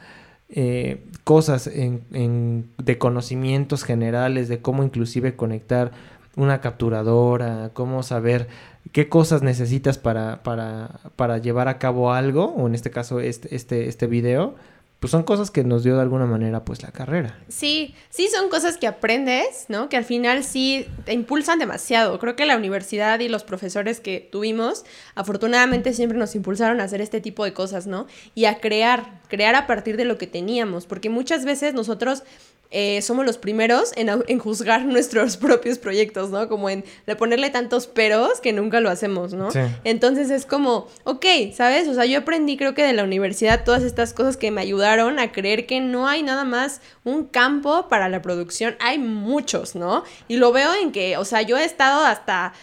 eh, 0.50 1.04
cosas 1.24 1.68
en, 1.68 2.70
de 2.78 2.98
conocimientos 2.98 3.84
generales, 3.84 4.48
de 4.48 4.62
cómo 4.62 4.84
inclusive 4.84 5.36
conectar 5.36 5.92
una 6.36 6.62
capturadora, 6.62 7.72
cómo 7.74 8.02
saber 8.02 8.48
qué 8.92 9.10
cosas 9.10 9.44
necesitas 9.44 9.98
para, 9.98 10.42
para, 10.42 11.00
para 11.16 11.38
llevar 11.38 11.68
a 11.68 11.78
cabo 11.78 12.14
algo, 12.14 12.46
o 12.46 12.68
en 12.68 12.76
este 12.76 12.92
caso 12.92 13.20
este, 13.20 13.56
este, 13.56 13.88
este 13.88 14.08
video, 14.08 14.56
pues 15.00 15.12
son 15.12 15.24
cosas 15.24 15.50
que 15.50 15.64
nos 15.64 15.84
dio 15.84 15.96
de 15.96 16.02
alguna 16.02 16.26
manera 16.26 16.66
pues 16.66 16.84
la 16.84 16.92
carrera. 16.92 17.40
Sí, 17.48 17.96
sí 18.10 18.28
son 18.28 18.50
cosas 18.50 18.78
que 18.78 18.86
aprendes, 18.86 19.66
¿no? 19.70 19.88
Que 19.88 19.96
al 19.96 20.04
final 20.04 20.44
sí 20.44 20.88
te 21.06 21.14
impulsan 21.14 21.58
demasiado. 21.58 22.20
Creo 22.20 22.36
que 22.36 22.46
la 22.46 22.58
universidad 22.58 23.20
y 23.22 23.30
los 23.30 23.44
profesores 23.44 24.02
que 24.02 24.28
tuvimos, 24.30 24.84
afortunadamente 25.16 25.94
siempre 25.94 26.18
nos 26.18 26.36
impulsaron 26.36 26.82
a 26.82 26.84
hacer 26.84 27.00
este 27.00 27.22
tipo 27.22 27.46
de 27.46 27.54
cosas, 27.54 27.88
¿no? 27.88 28.08
Y 28.36 28.46
a 28.46 28.60
crear, 28.60 29.22
crear 29.30 29.56
a 29.56 29.68
partir 29.68 29.96
de 29.96 30.04
lo 30.04 30.18
que 30.18 30.28
teníamos, 30.28 30.86
porque 30.86 31.10
muchas 31.10 31.46
veces 31.46 31.74
nosotros 31.74 32.24
eh, 32.72 33.02
somos 33.02 33.26
los 33.26 33.40
primeros 33.40 33.92
en, 33.96 34.10
en, 34.28 34.40
juzgar 34.40 34.86
nuestros 34.86 35.38
propios 35.38 35.80
proyectos, 35.80 36.30
¿no? 36.30 36.48
Como 36.48 36.70
en 36.70 36.84
de 37.08 37.16
ponerle 37.16 37.50
tantos 37.50 37.88
peros 37.88 38.42
que 38.42 38.54
nunca 38.54 38.80
lo 38.80 38.90
hacemos, 38.90 39.34
¿no? 39.34 39.50
Entonces 39.84 40.30
es 40.30 40.46
como, 40.46 40.88
ok, 41.04 41.26
¿sabes? 41.54 41.88
O 41.88 41.94
sea, 41.96 42.06
yo 42.06 42.20
aprendí 42.20 42.58
creo 42.58 42.76
que 42.76 42.84
de 42.84 42.94
la 42.94 43.04
universidad 43.04 43.64
todas 43.64 43.84
estas 43.84 44.14
cosas 44.14 44.38
que 44.38 44.52
me 44.52 44.62
ayudaron 44.62 45.18
a 45.18 45.32
creer 45.32 45.66
que 45.66 45.82
no 45.82 46.08
hay 46.08 46.22
nada 46.22 46.46
más 46.46 46.82
un 47.04 47.26
campo 47.26 47.88
para 47.88 48.08
la 48.08 48.22
producción, 48.22 48.76
hay 48.80 49.00
muchos, 49.00 49.76
¿no? 49.76 50.04
Y 50.28 50.38
lo 50.38 50.52
veo 50.52 50.76
en 50.76 50.92
que, 50.92 51.18
o 51.18 51.26
sea, 51.26 51.42
yo 51.42 51.58
he 51.58 51.66
estado 51.66 52.06
hasta 52.06 52.54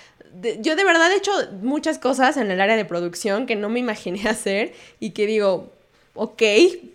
yo 0.60 0.76
de 0.76 0.84
verdad 0.84 1.10
he 1.12 1.16
hecho 1.16 1.32
muchas 1.62 1.98
cosas 1.98 2.36
en 2.36 2.50
el 2.50 2.60
área 2.60 2.76
de 2.76 2.84
producción 2.84 3.46
que 3.46 3.56
no 3.56 3.68
me 3.68 3.80
imaginé 3.80 4.22
hacer 4.28 4.74
y 5.00 5.10
que 5.10 5.26
digo, 5.26 5.72
ok, 6.16 6.42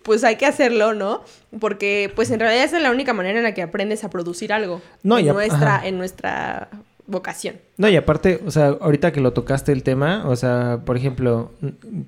pues 0.04 0.24
hay 0.24 0.36
que 0.36 0.46
hacerlo, 0.46 0.94
¿no? 0.94 1.22
Porque 1.60 2.12
pues 2.16 2.32
en 2.32 2.40
realidad 2.40 2.64
esa 2.64 2.78
es 2.78 2.84
la 2.84 2.92
única 2.92 3.14
manera 3.14 3.38
en 3.38 3.44
la 3.44 3.54
que 3.54 3.62
aprendes 3.62 4.04
a 4.04 4.10
producir 4.10 4.52
algo 4.52 4.82
no, 5.04 5.18
en, 5.18 5.28
nuestra, 5.28 5.86
en 5.86 5.98
nuestra 5.98 6.70
vocación. 7.08 7.56
No, 7.78 7.90
y 7.90 7.96
aparte, 7.96 8.42
o 8.46 8.52
sea, 8.52 8.68
ahorita 8.80 9.12
que 9.12 9.22
lo 9.22 9.34
tocaste 9.34 9.72
el 9.72 9.84
tema, 9.84 10.28
o 10.28 10.36
sea, 10.36 10.82
por 10.86 10.98
ejemplo, 10.98 11.52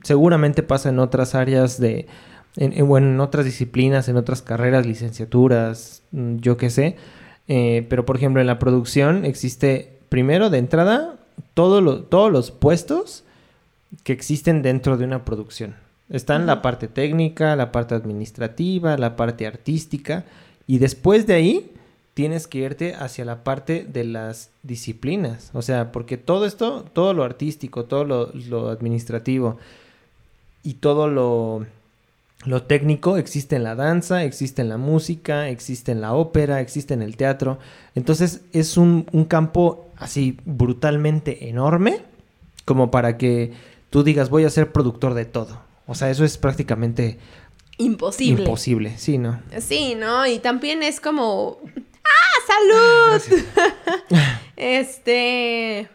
seguramente 0.03 0.63
pasa 0.63 0.89
en 0.89 0.99
otras 0.99 1.35
áreas 1.35 1.79
de, 1.79 2.07
en, 2.57 2.87
bueno, 2.87 3.07
en 3.07 3.19
otras 3.19 3.45
disciplinas, 3.45 4.07
en 4.09 4.17
otras 4.17 4.41
carreras, 4.41 4.85
licenciaturas, 4.85 6.03
mm, 6.11 6.37
yo 6.37 6.57
qué 6.57 6.69
sé, 6.69 6.95
eh, 7.47 7.85
pero 7.89 8.05
por 8.05 8.15
ejemplo 8.15 8.41
en 8.41 8.47
la 8.47 8.59
producción 8.59 9.25
existe, 9.25 9.99
primero 10.09 10.49
de 10.49 10.59
entrada, 10.59 11.19
todo 11.53 12.03
todos 12.03 12.31
los 12.31 12.51
puestos 12.51 13.23
que 14.03 14.13
existen 14.13 14.61
dentro 14.61 14.97
de 14.97 15.05
una 15.05 15.25
producción. 15.25 15.75
Está 16.09 16.35
en 16.35 16.45
la 16.45 16.61
parte 16.61 16.87
técnica, 16.87 17.55
la 17.55 17.71
parte 17.71 17.95
administrativa, 17.95 18.97
la 18.97 19.15
parte 19.15 19.47
artística 19.47 20.25
y 20.67 20.77
después 20.77 21.27
de 21.27 21.33
ahí 21.33 21.71
tienes 22.13 22.47
que 22.47 22.59
irte 22.59 22.93
hacia 22.95 23.25
la 23.25 23.43
parte 23.43 23.85
de 23.91 24.03
las 24.03 24.49
disciplinas. 24.61 25.49
O 25.53 25.61
sea, 25.61 25.91
porque 25.91 26.17
todo 26.17 26.45
esto, 26.45 26.85
todo 26.93 27.13
lo 27.13 27.23
artístico, 27.23 27.85
todo 27.85 28.03
lo, 28.05 28.69
administrativo 28.69 29.57
y 30.61 30.75
todo 30.75 31.07
lo, 31.07 31.65
lo 32.45 32.63
técnico 32.63 33.17
existe 33.17 33.55
en 33.55 33.63
la 33.63 33.75
danza, 33.75 34.23
existe 34.23 34.61
en 34.61 34.69
la 34.69 34.77
música, 34.77 35.49
existe 35.49 35.91
en 35.91 36.01
la 36.01 36.13
ópera, 36.13 36.61
existe 36.61 36.93
en 36.93 37.01
el 37.01 37.17
teatro. 37.17 37.57
Entonces 37.95 38.41
es 38.53 38.77
un, 38.77 39.07
un 39.11 39.25
campo 39.25 39.87
así 39.97 40.37
brutalmente 40.45 41.49
enorme 41.49 42.01
como 42.65 42.91
para 42.91 43.17
que 43.17 43.53
tú 43.89 44.03
digas 44.03 44.29
voy 44.29 44.45
a 44.45 44.49
ser 44.49 44.71
productor 44.71 45.15
de 45.15 45.25
todo. 45.25 45.72
O 45.85 45.95
sea, 45.95 46.09
eso 46.09 46.23
es 46.23 46.37
prácticamente 46.37 47.19
imposible. 47.77 48.43
Imposible, 48.43 48.97
sí, 48.97 49.17
¿no? 49.17 49.41
Sí, 49.59 49.95
¿no? 49.95 50.25
Y 50.25 50.39
también 50.39 50.83
es 50.83 50.99
como... 50.99 51.59
¡Ah, 52.03 53.19
salud! 53.19 53.45
este... 54.55 55.89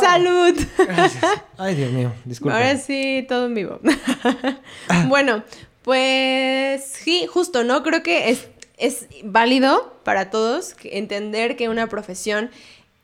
¡Salud! 0.00 0.54
Ay, 1.58 1.74
Dios 1.74 1.92
mío, 1.92 2.12
disculpa. 2.24 2.56
Ahora 2.56 2.76
sí, 2.76 3.24
todo 3.28 3.46
en 3.46 3.54
vivo. 3.54 3.80
bueno, 5.08 5.44
pues 5.82 6.84
sí, 6.84 7.26
justo, 7.26 7.64
¿no? 7.64 7.82
Creo 7.82 8.02
que 8.02 8.30
es, 8.30 8.48
es 8.76 9.06
válido 9.24 10.00
para 10.04 10.30
todos 10.30 10.76
entender 10.82 11.56
que 11.56 11.68
una 11.68 11.88
profesión 11.88 12.50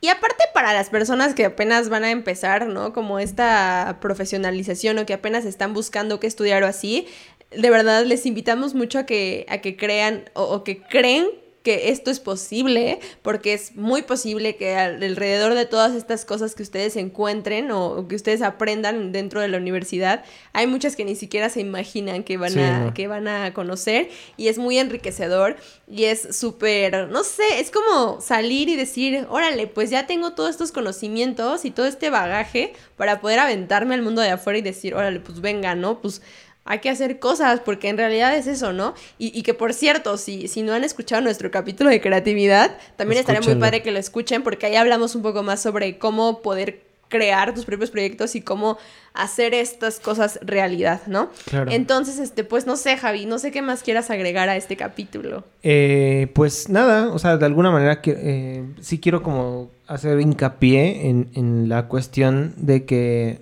y 0.03 0.09
aparte 0.09 0.43
para 0.53 0.73
las 0.73 0.89
personas 0.89 1.33
que 1.33 1.45
apenas 1.45 1.87
van 1.87 2.03
a 2.03 2.11
empezar, 2.11 2.67
¿no? 2.67 2.91
Como 2.91 3.19
esta 3.19 3.99
profesionalización 4.01 4.99
o 4.99 5.05
que 5.05 5.13
apenas 5.13 5.45
están 5.45 5.73
buscando 5.73 6.19
qué 6.19 6.27
estudiar 6.27 6.61
o 6.63 6.67
así, 6.67 7.07
de 7.51 7.69
verdad 7.69 8.03
les 8.03 8.25
invitamos 8.25 8.73
mucho 8.73 8.99
a 8.99 9.05
que, 9.05 9.45
a 9.47 9.59
que 9.59 9.77
crean 9.77 10.29
o, 10.33 10.43
o 10.43 10.65
que 10.65 10.81
creen 10.81 11.29
que 11.63 11.89
esto 11.89 12.11
es 12.11 12.19
posible, 12.19 12.99
porque 13.21 13.53
es 13.53 13.75
muy 13.75 14.01
posible 14.01 14.57
que 14.57 14.75
alrededor 14.75 15.53
de 15.55 15.65
todas 15.65 15.95
estas 15.95 16.25
cosas 16.25 16.55
que 16.55 16.63
ustedes 16.63 16.97
encuentren 16.97 17.71
o, 17.71 18.05
que 18.07 18.15
ustedes 18.15 18.41
aprendan 18.41 19.13
dentro 19.13 19.39
de 19.39 19.47
la 19.47 19.57
universidad, 19.57 20.25
hay 20.51 20.67
muchas 20.67 20.97
que 20.97 21.05
ni 21.05 21.15
siquiera 21.15 21.49
se 21.49 21.61
imaginan 21.61 22.23
que 22.23 22.37
van, 22.37 22.59
a, 22.59 22.93
que 22.93 23.07
van 23.07 23.29
a 23.29 23.53
conocer 23.53 24.09
y 24.35 24.49
es 24.49 24.57
muy 24.57 24.77
enriquecedor 24.77 25.55
y 25.87 26.03
es 26.05 26.35
súper, 26.35 27.07
no 27.07 27.23
sé, 27.23 27.59
es 27.59 27.71
como 27.71 28.19
salir 28.19 28.67
y 28.67 28.75
decir, 28.75 29.25
órale, 29.29 29.67
pues 29.67 29.89
ya 29.89 30.05
tengo 30.05 30.33
todos 30.33 30.49
estos 30.49 30.73
conocimientos 30.73 31.63
y 31.63 31.71
todo 31.71 31.85
este 31.85 32.09
bagaje 32.09 32.73
para 32.97 33.21
poder 33.21 33.39
aventarme 33.39 33.95
al 33.95 34.01
mundo 34.01 34.21
de 34.21 34.31
afuera 34.31 34.59
y 34.59 34.61
decir, 34.61 34.95
órale, 34.95 35.21
pues 35.21 35.39
venga, 35.39 35.75
¿no? 35.75 36.01
Pues 36.01 36.21
hay 36.65 36.79
que 36.79 36.89
hacer 36.89 37.19
cosas, 37.19 37.59
porque 37.59 37.89
en 37.89 37.97
realidad 37.97 38.35
es 38.35 38.47
eso, 38.47 38.71
¿no? 38.71 38.93
Y, 39.17 39.43
que 39.43 39.53
por 39.53 39.73
cierto, 39.73 40.17
si, 40.17 40.47
si 40.47 40.61
no 40.61 40.73
han 40.73 40.83
escuchado 40.83 41.21
nuestro 41.21 41.51
capítulo 41.51 41.89
de 41.89 41.99
creatividad, 41.99 42.77
también 42.95 43.19
estaría 43.19 43.41
muy 43.41 43.55
padre 43.55 43.83
que 43.83 43.91
lo 43.91 43.99
escuchen, 43.99 44.43
porque 44.43 44.67
ahí 44.67 44.75
hablamos 44.75 45.15
un 45.15 45.21
poco 45.21 45.43
más 45.43 45.61
sobre 45.61 45.97
cómo 45.97 46.41
poder 46.41 46.81
crear 47.09 47.53
tus 47.53 47.65
propios 47.65 47.91
proyectos 47.91 48.35
y 48.35 48.41
cómo 48.41 48.77
hacer 49.13 49.53
estas 49.53 49.99
cosas 49.99 50.39
realidad, 50.41 51.01
¿no? 51.05 51.29
Claro. 51.45 51.69
Entonces, 51.69 52.17
este, 52.17 52.43
pues 52.43 52.65
no 52.65 52.75
sé, 52.75 52.97
Javi, 52.97 53.27
no 53.27 53.37
sé 53.37 53.51
qué 53.51 53.61
más 53.61 53.83
quieras 53.83 54.09
agregar 54.09 54.49
a 54.49 54.55
este 54.55 54.77
capítulo. 54.77 55.43
Eh, 55.61 56.31
pues 56.33 56.69
nada, 56.69 57.11
o 57.13 57.19
sea, 57.19 57.37
de 57.37 57.45
alguna 57.45 57.69
manera 57.69 58.01
que, 58.01 58.15
eh, 58.17 58.63
sí 58.81 58.99
quiero 58.99 59.21
como 59.21 59.69
hacer 59.85 60.19
hincapié 60.19 61.09
en, 61.09 61.29
en 61.35 61.69
la 61.69 61.87
cuestión 61.87 62.53
de 62.57 62.85
que 62.85 63.41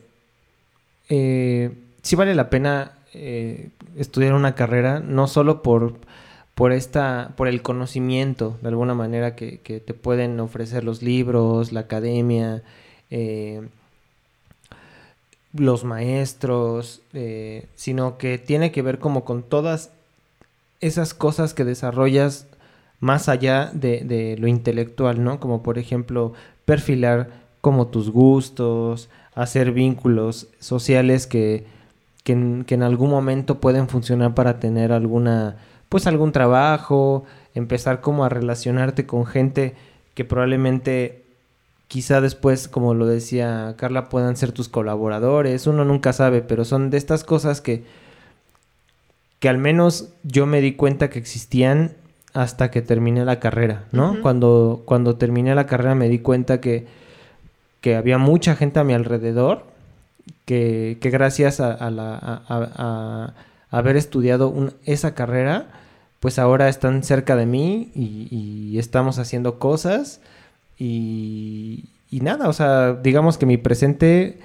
eh, 1.07 1.71
sí 2.01 2.15
vale 2.17 2.35
la 2.35 2.49
pena 2.49 2.91
eh, 3.13 3.69
estudiar 3.97 4.33
una 4.33 4.55
carrera, 4.55 4.99
no 4.99 5.27
solo 5.27 5.61
por, 5.61 5.95
por, 6.55 6.71
esta, 6.71 7.33
por 7.35 7.47
el 7.47 7.61
conocimiento, 7.61 8.57
de 8.61 8.69
alguna 8.69 8.93
manera, 8.93 9.35
que, 9.35 9.57
te 9.57 9.93
pueden 9.93 10.39
ofrecer 10.39 10.83
los 10.83 11.01
libros, 11.01 11.71
la 11.71 11.81
academia, 11.81 12.63
eh, 13.09 13.67
los 15.53 15.83
maestros, 15.83 17.01
eh, 17.13 17.67
sino 17.75 18.17
que 18.17 18.37
tiene 18.37 18.71
que 18.71 18.81
ver 18.81 18.99
como 18.99 19.25
con 19.25 19.43
todas 19.43 19.91
esas 20.79 21.13
cosas 21.13 21.53
que 21.53 21.65
desarrollas 21.65 22.47
más 23.01 23.27
allá 23.27 23.71
de, 23.73 24.37
lo 24.39 24.47
intelectual, 24.47 25.23
¿no? 25.23 25.39
Como 25.39 25.63
por 25.63 25.77
ejemplo 25.77 26.33
perfilar 26.65 27.29
como 27.59 27.87
tus 27.87 28.09
gustos, 28.09 29.09
hacer 29.35 29.71
vínculos 29.71 30.47
sociales 30.59 31.27
que, 31.27 31.65
que, 32.23 32.33
en, 32.33 32.83
algún 32.83 33.09
momento 33.09 33.59
pueden 33.59 33.87
funcionar 33.87 34.33
para 34.33 34.59
tener 34.59 34.91
alguna, 34.91 35.57
pues 35.89 36.07
algún 36.07 36.31
trabajo, 36.31 37.25
empezar 37.55 38.01
como 38.01 38.23
a 38.23 38.29
relacionarte 38.29 39.05
con 39.05 39.25
gente 39.25 39.75
que 40.13 40.25
probablemente 40.25 41.23
quizá 41.87 42.21
después, 42.21 42.67
como 42.67 42.93
lo 42.93 43.05
decía 43.05 43.75
Carla, 43.77 44.09
puedan 44.09 44.37
ser 44.37 44.51
tus 44.51 44.69
colaboradores, 44.69 45.67
uno 45.67 45.83
nunca 45.83 46.13
sabe, 46.13 46.41
pero 46.41 46.63
son 46.63 46.89
de 46.89 46.97
estas 46.97 47.23
cosas 47.23 47.59
que, 47.59 47.83
que 49.39 49.49
al 49.49 49.57
menos 49.57 50.09
yo 50.23 50.45
me 50.45 50.61
di 50.61 50.73
cuenta 50.73 51.09
que 51.09 51.19
existían 51.19 51.91
hasta 52.33 52.71
que 52.71 52.81
terminé 52.81 53.25
la 53.25 53.39
carrera, 53.39 53.85
¿no? 53.91 54.21
cuando, 54.21 54.83
cuando 54.85 55.17
terminé 55.17 55.53
la 55.53 55.65
carrera 55.65 55.95
me 55.95 56.07
di 56.07 56.19
cuenta 56.19 56.61
que, 56.61 56.87
que 57.81 57.95
había 57.95 58.17
mucha 58.17 58.55
gente 58.55 58.79
a 58.79 58.85
mi 58.85 58.93
alrededor 58.93 59.70
que, 60.45 60.97
que 61.01 61.09
gracias 61.09 61.59
a, 61.59 61.89
la, 61.91 62.43
a, 62.47 63.33
haber 63.69 63.97
estudiado 63.97 64.53
esa 64.85 65.13
carrera, 65.13 65.67
pues 66.19 66.39
ahora 66.39 66.69
están 66.69 67.03
cerca 67.03 67.35
de 67.35 67.45
mí 67.45 67.91
y, 67.95 68.77
estamos 68.77 69.19
haciendo 69.19 69.59
cosas 69.59 70.21
y, 70.77 71.85
y, 72.09 72.21
nada, 72.21 72.49
o 72.49 72.53
sea, 72.53 72.93
digamos 72.93 73.37
que 73.37 73.45
mi 73.45 73.57
presente 73.57 74.39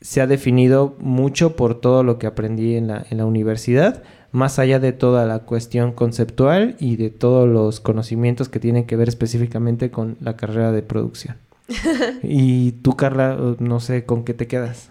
se 0.00 0.20
ha 0.20 0.26
definido 0.26 0.96
mucho 0.98 1.56
por 1.56 1.80
todo 1.80 2.02
lo 2.02 2.18
que 2.18 2.26
aprendí 2.26 2.74
en 2.74 2.88
la, 2.88 3.06
en 3.10 3.18
la 3.18 3.26
universidad 3.26 4.02
más 4.32 4.58
allá 4.58 4.78
de 4.78 4.92
toda 4.92 5.26
la 5.26 5.40
cuestión 5.40 5.92
conceptual 5.92 6.76
y 6.78 6.96
de 6.96 7.10
todos 7.10 7.48
los 7.48 7.80
conocimientos 7.80 8.48
que 8.48 8.60
tienen 8.60 8.84
que 8.84 8.96
ver 8.96 9.08
específicamente 9.08 9.90
con 9.90 10.16
la 10.20 10.36
carrera 10.36 10.72
de 10.72 10.82
producción. 10.82 11.36
y 12.22 12.72
tú, 12.72 12.96
Carla, 12.96 13.38
no 13.58 13.80
sé, 13.80 14.04
¿con 14.04 14.24
qué 14.24 14.34
te 14.34 14.46
quedas? 14.46 14.90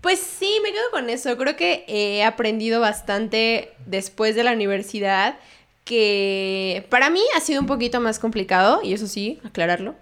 Pues 0.00 0.20
sí, 0.20 0.60
me 0.62 0.72
quedo 0.72 0.90
con 0.92 1.10
eso. 1.10 1.36
Creo 1.36 1.56
que 1.56 1.84
he 1.88 2.24
aprendido 2.24 2.80
bastante 2.80 3.72
después 3.86 4.34
de 4.34 4.44
la 4.44 4.52
universidad 4.52 5.38
que 5.84 6.86
para 6.90 7.10
mí 7.10 7.22
ha 7.34 7.40
sido 7.40 7.60
un 7.60 7.66
poquito 7.66 8.00
más 8.00 8.18
complicado, 8.18 8.80
y 8.82 8.92
eso 8.92 9.06
sí, 9.06 9.40
aclararlo. 9.44 9.94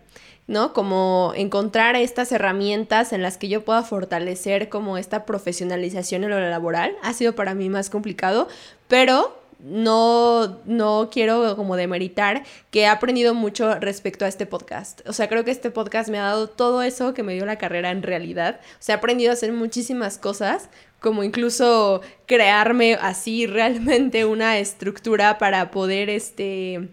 ¿no? 0.46 0.72
Como 0.72 1.32
encontrar 1.35 1.96
estas 1.96 2.30
herramientas 2.30 3.12
en 3.12 3.22
las 3.22 3.37
que 3.37 3.48
yo 3.48 3.64
pueda 3.64 3.82
fortalecer 3.82 4.68
como 4.68 4.96
esta 4.96 5.24
profesionalización 5.26 6.24
en 6.24 6.30
lo 6.30 6.40
laboral 6.40 6.96
ha 7.02 7.12
sido 7.12 7.35
para 7.35 7.54
mí 7.54 7.68
más 7.68 7.90
complicado, 7.90 8.48
pero 8.87 9.36
no, 9.59 10.61
no 10.64 11.09
quiero 11.11 11.57
como 11.57 11.77
demeritar 11.77 12.45
que 12.71 12.81
he 12.83 12.87
aprendido 12.87 13.35
mucho 13.35 13.75
respecto 13.77 14.25
a 14.25 14.29
este 14.29 14.47
podcast. 14.47 15.01
O 15.09 15.12
sea, 15.12 15.29
creo 15.29 15.45
que 15.45 15.51
este 15.51 15.71
podcast 15.71 16.09
me 16.11 16.19
ha 16.19 16.25
dado 16.25 16.49
todo 16.49 16.83
eso 16.83 17.14
que 17.14 17.23
me 17.23 17.35
dio 17.35 17.47
la 17.47 17.57
carrera 17.57 17.90
en 17.90 18.03
realidad. 18.03 18.61
O 18.75 18.77
sea, 18.81 18.97
he 18.97 18.99
aprendido 18.99 19.31
a 19.31 19.35
hacer 19.35 19.53
muchísimas 19.53 20.19
cosas, 20.19 20.69
como 21.01 21.23
incluso 21.23 22.03
crearme 22.27 22.95
así 22.95 23.47
realmente 23.47 24.25
una 24.25 24.59
estructura 24.59 25.38
para 25.38 25.71
poder, 25.71 26.11
este, 26.11 26.88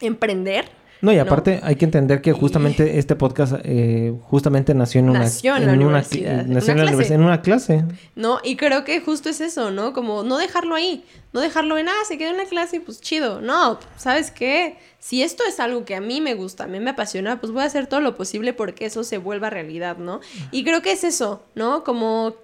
emprender 0.00 0.66
no, 1.04 1.12
y 1.12 1.18
aparte 1.18 1.60
hay 1.62 1.76
que 1.76 1.84
entender 1.84 2.22
que 2.22 2.32
justamente 2.32 2.98
este 2.98 3.14
podcast 3.14 3.54
eh, 3.62 4.14
justamente 4.22 4.74
nació 4.74 5.00
en 5.00 5.10
una, 5.10 5.18
nació 5.20 5.56
en, 5.56 5.68
universidad. 5.68 6.46
Nació 6.46 6.72
en, 6.72 6.80
una 6.80 6.92
clase. 6.92 7.14
en 7.14 7.20
una 7.20 7.42
clase. 7.42 7.84
No, 8.16 8.38
y 8.42 8.56
creo 8.56 8.84
que 8.84 9.00
justo 9.00 9.28
es 9.28 9.40
eso, 9.40 9.70
¿no? 9.70 9.92
Como 9.92 10.22
no 10.22 10.38
dejarlo 10.38 10.74
ahí, 10.74 11.04
no 11.34 11.40
dejarlo 11.40 11.76
en, 11.76 11.88
ah, 11.88 12.04
se 12.08 12.16
quedó 12.16 12.30
en 12.30 12.38
la 12.38 12.46
clase 12.46 12.76
y 12.76 12.80
pues 12.80 13.00
chido. 13.00 13.40
No, 13.40 13.78
¿sabes 13.96 14.30
qué? 14.30 14.78
Si 14.98 15.22
esto 15.22 15.42
es 15.46 15.60
algo 15.60 15.84
que 15.84 15.94
a 15.94 16.00
mí 16.00 16.22
me 16.22 16.34
gusta, 16.34 16.64
a 16.64 16.66
mí 16.66 16.80
me 16.80 16.90
apasiona, 16.90 17.38
pues 17.38 17.52
voy 17.52 17.62
a 17.62 17.66
hacer 17.66 17.86
todo 17.86 18.00
lo 18.00 18.16
posible 18.16 18.54
porque 18.54 18.86
eso 18.86 19.04
se 19.04 19.18
vuelva 19.18 19.50
realidad, 19.50 19.98
¿no? 19.98 20.20
Y 20.50 20.64
creo 20.64 20.80
que 20.80 20.92
es 20.92 21.04
eso, 21.04 21.44
¿no? 21.54 21.84
Como 21.84 22.34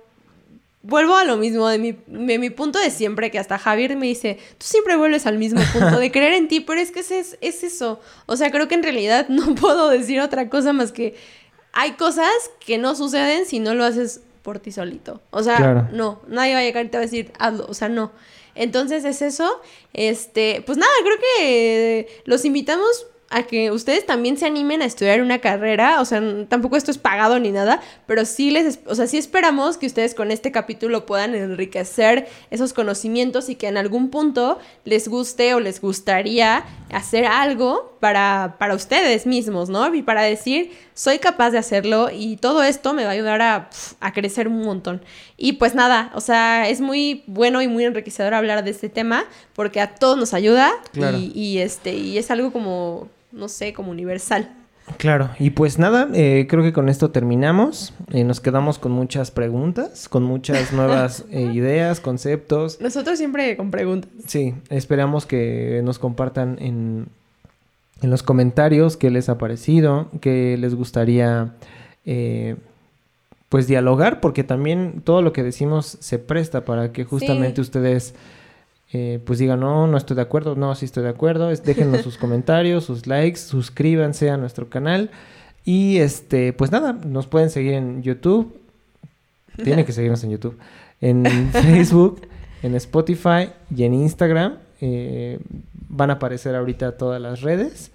vuelvo 0.83 1.17
a 1.17 1.25
lo 1.25 1.37
mismo 1.37 1.69
de 1.69 1.79
mi, 1.79 1.93
de 2.07 2.39
mi 2.39 2.51
punto 2.51 2.79
de 2.79 2.91
siempre, 2.91 3.31
que 3.31 3.39
hasta 3.39 3.59
Javier 3.59 3.97
me 3.97 4.07
dice, 4.07 4.39
tú 4.59 4.67
siempre 4.67 4.97
vuelves 4.97 5.27
al 5.27 5.39
mismo 5.39 5.61
punto 5.73 5.99
de 5.99 6.11
creer 6.11 6.35
en 6.35 6.49
ti, 6.49 6.61
pero 6.61 6.81
es 6.81 6.91
que 6.91 7.01
es, 7.01 7.11
es 7.41 7.65
eso. 7.65 8.01
O 8.27 8.37
sea, 8.37 8.51
creo 8.51 8.69
que 8.69 8.75
en 8.75 8.83
realidad 8.83 9.29
no 9.29 9.55
puedo 9.61 9.89
decir 9.89 10.21
otra 10.21 10.49
cosa 10.49 10.73
más 10.73 10.93
que 10.93 11.15
hay 11.73 11.93
cosas 11.93 12.31
que 12.65 12.79
no 12.79 12.97
suceden 12.97 13.47
si 13.47 13.61
no 13.61 13.75
lo 13.75 13.85
haces 13.85 14.23
por 14.43 14.59
ti 14.59 14.73
solito. 14.73 15.21
O 15.31 15.43
sea, 15.43 15.89
no, 15.93 16.21
nadie 16.27 16.55
va 16.55 16.61
a 16.61 16.63
llegar 16.63 16.85
y 16.85 16.89
te 16.89 16.97
va 16.97 17.03
a 17.03 17.07
decir, 17.07 17.33
hazlo, 17.39 17.67
o 17.69 17.75
sea, 17.75 17.89
no. 17.89 18.13
Entonces 18.55 19.05
es 19.05 19.23
eso. 19.23 19.61
Este, 19.93 20.63
pues 20.67 20.79
nada, 20.79 20.93
creo 21.03 21.17
que 21.19 22.23
los 22.25 22.45
invitamos 22.45 23.07
a 23.31 23.45
que 23.45 23.71
ustedes 23.71 24.05
también 24.05 24.37
se 24.37 24.45
animen 24.45 24.83
a 24.83 24.85
estudiar 24.85 25.23
una 25.23 25.39
carrera, 25.39 26.01
o 26.01 26.05
sea, 26.05 26.21
tampoco 26.49 26.77
esto 26.77 26.91
es 26.91 26.99
pagado 26.99 27.39
ni 27.39 27.53
nada, 27.53 27.81
pero 28.07 28.25
sí 28.25 28.51
les, 28.51 28.81
o 28.87 28.95
sea, 28.97 29.07
sí 29.07 29.19
esperamos 29.19 29.77
que 29.77 29.87
ustedes 29.87 30.17
con 30.17 30.33
este 30.33 30.51
capítulo 30.51 31.07
puedan 31.07 31.37
enriquecer 31.37 32.29
esos 32.51 32.73
conocimientos 32.73 33.49
y 33.49 33.55
que 33.55 33.69
en 33.69 33.77
algún 33.77 34.11
punto 34.11 34.59
les 34.85 35.07
guste 35.07 35.55
o 35.55 35.61
les 35.61 35.81
gustaría 35.81 36.65
hacer 36.93 37.25
algo 37.25 37.97
para, 38.01 38.57
para 38.59 38.75
ustedes 38.75 39.27
mismos, 39.27 39.69
¿no? 39.69 39.95
Y 39.95 40.03
para 40.03 40.23
decir, 40.23 40.73
soy 40.95 41.21
capaz 41.21 41.53
de 41.53 41.59
hacerlo 41.59 42.11
y 42.13 42.37
todo 42.37 42.65
esto 42.65 42.95
me 42.95 43.05
va 43.05 43.11
a 43.11 43.13
ayudar 43.13 43.43
a, 43.43 43.71
a 44.01 44.13
crecer 44.13 44.49
un 44.49 44.63
montón. 44.63 45.03
Y 45.37 45.53
pues 45.53 45.77
nada, 45.77 46.11
o 46.17 46.21
sea, 46.21 46.69
es 46.69 46.81
muy 46.81 47.23
bueno 47.29 47.63
y 47.63 47.69
muy 47.69 47.85
enriquecedor 47.85 48.35
hablar 48.35 48.65
de 48.65 48.73
este 48.73 48.89
tema 48.89 49.25
porque 49.55 49.81
a 49.81 49.95
todos 49.95 50.19
nos 50.19 50.35
ayuda 50.35 50.73
y, 50.95 51.31
y, 51.33 51.59
este, 51.59 51.95
y 51.95 52.19
es 52.19 52.33
algo 52.33 52.53
como 52.53 53.09
no 53.33 53.49
sé, 53.49 53.73
como 53.73 53.91
universal. 53.91 54.55
Claro, 54.97 55.31
y 55.39 55.51
pues 55.51 55.79
nada, 55.79 56.09
eh, 56.15 56.47
creo 56.49 56.63
que 56.63 56.73
con 56.73 56.89
esto 56.89 57.11
terminamos. 57.11 57.93
Eh, 58.13 58.25
nos 58.25 58.41
quedamos 58.41 58.79
con 58.79 58.93
muchas 58.93 59.31
preguntas, 59.31 60.09
con 60.09 60.23
muchas 60.23 60.73
nuevas 60.73 61.25
eh, 61.31 61.43
ideas, 61.53 62.01
conceptos. 62.01 62.81
Nosotros 62.81 63.19
siempre 63.19 63.57
con 63.57 63.71
preguntas. 63.71 64.11
Sí, 64.27 64.55
esperamos 64.69 65.27
que 65.27 65.81
nos 65.85 65.99
compartan 65.99 66.59
en, 66.61 67.09
en 68.03 68.11
los 68.11 68.23
comentarios 68.23 68.97
qué 68.97 69.11
les 69.11 69.29
ha 69.29 69.39
parecido, 69.39 70.09
qué 70.21 70.57
les 70.59 70.75
gustaría 70.75 71.55
pues 73.49 73.69
dialogar, 73.69 74.21
porque 74.21 74.43
también 74.43 75.03
todo 75.05 75.23
lo 75.23 75.33
que 75.33 75.45
decimos 75.45 75.97
se 76.01 76.19
presta 76.19 76.65
para 76.65 76.93
que 76.93 77.05
justamente 77.05 77.61
ustedes 77.61 78.15
eh, 78.93 79.21
pues 79.25 79.39
digan, 79.39 79.61
no, 79.61 79.87
no 79.87 79.97
estoy 79.97 80.17
de 80.17 80.23
acuerdo, 80.23 80.57
no, 80.57 80.75
sí 80.75 80.85
estoy 80.85 81.05
de 81.05 81.11
acuerdo. 81.11 81.49
déjenos 81.49 82.03
sus 82.03 82.19
comentarios, 82.19 82.85
sus 82.85 83.07
likes, 83.07 83.39
suscríbanse 83.39 84.31
a 84.31 84.37
nuestro 84.37 84.69
canal. 84.69 85.11
Y 85.65 85.99
este, 85.99 86.53
pues 86.53 86.73
nada, 86.73 86.93
nos 86.93 87.27
pueden 87.27 87.51
seguir 87.51 87.75
en 87.75 88.03
YouTube. 88.03 88.57
Tienen 89.63 89.85
que 89.85 89.93
seguirnos 89.93 90.25
en 90.25 90.31
YouTube. 90.31 90.59
En 91.01 91.25
Facebook, 91.53 92.23
en 92.63 92.75
Spotify 92.75 93.51
y 93.75 93.85
en 93.85 93.95
Instagram. 93.95 94.59
Eh, 94.81 95.39
van 95.89 96.11
a 96.11 96.15
aparecer 96.15 96.57
ahorita 96.57 96.97
todas 96.97 97.21
las 97.21 97.43
redes. 97.43 97.93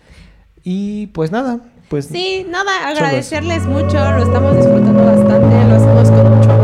Y 0.63 1.07
pues 1.07 1.31
nada, 1.31 1.59
pues... 1.89 2.05
Sí, 2.05 2.45
nada, 2.49 2.87
agradecerles 2.87 3.65
mucho, 3.65 3.93
lo 3.93 4.23
estamos 4.23 4.57
disfrutando 4.57 5.05
bastante, 5.05 5.67
lo 5.67 5.75
hacemos 5.75 6.09
con 6.09 6.37
mucho 6.37 6.54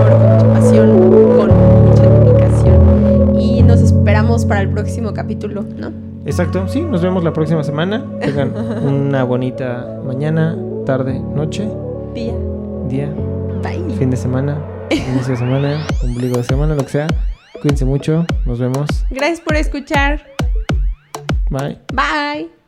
esperamos 4.11 4.45
para 4.45 4.59
el 4.59 4.69
próximo 4.69 5.13
capítulo, 5.13 5.63
¿no? 5.77 5.93
Exacto, 6.25 6.67
sí, 6.67 6.81
nos 6.81 7.01
vemos 7.01 7.23
la 7.23 7.31
próxima 7.31 7.63
semana. 7.63 8.05
Tengan 8.19 8.53
una 8.85 9.23
bonita 9.23 10.01
mañana, 10.05 10.57
tarde, 10.85 11.17
noche. 11.17 11.65
Día. 12.13 12.33
Día. 12.89 13.09
Bye. 13.63 13.95
Fin 13.97 14.09
de 14.09 14.17
semana, 14.17 14.57
inicio 14.89 15.31
de 15.31 15.37
semana, 15.37 15.87
ombligo 16.03 16.35
de 16.35 16.43
semana, 16.43 16.75
lo 16.75 16.83
que 16.83 16.89
sea. 16.89 17.07
Cuídense 17.61 17.85
mucho, 17.85 18.25
nos 18.45 18.59
vemos. 18.59 18.89
Gracias 19.11 19.39
por 19.39 19.55
escuchar. 19.55 20.21
Bye. 21.49 21.79
Bye. 21.93 22.60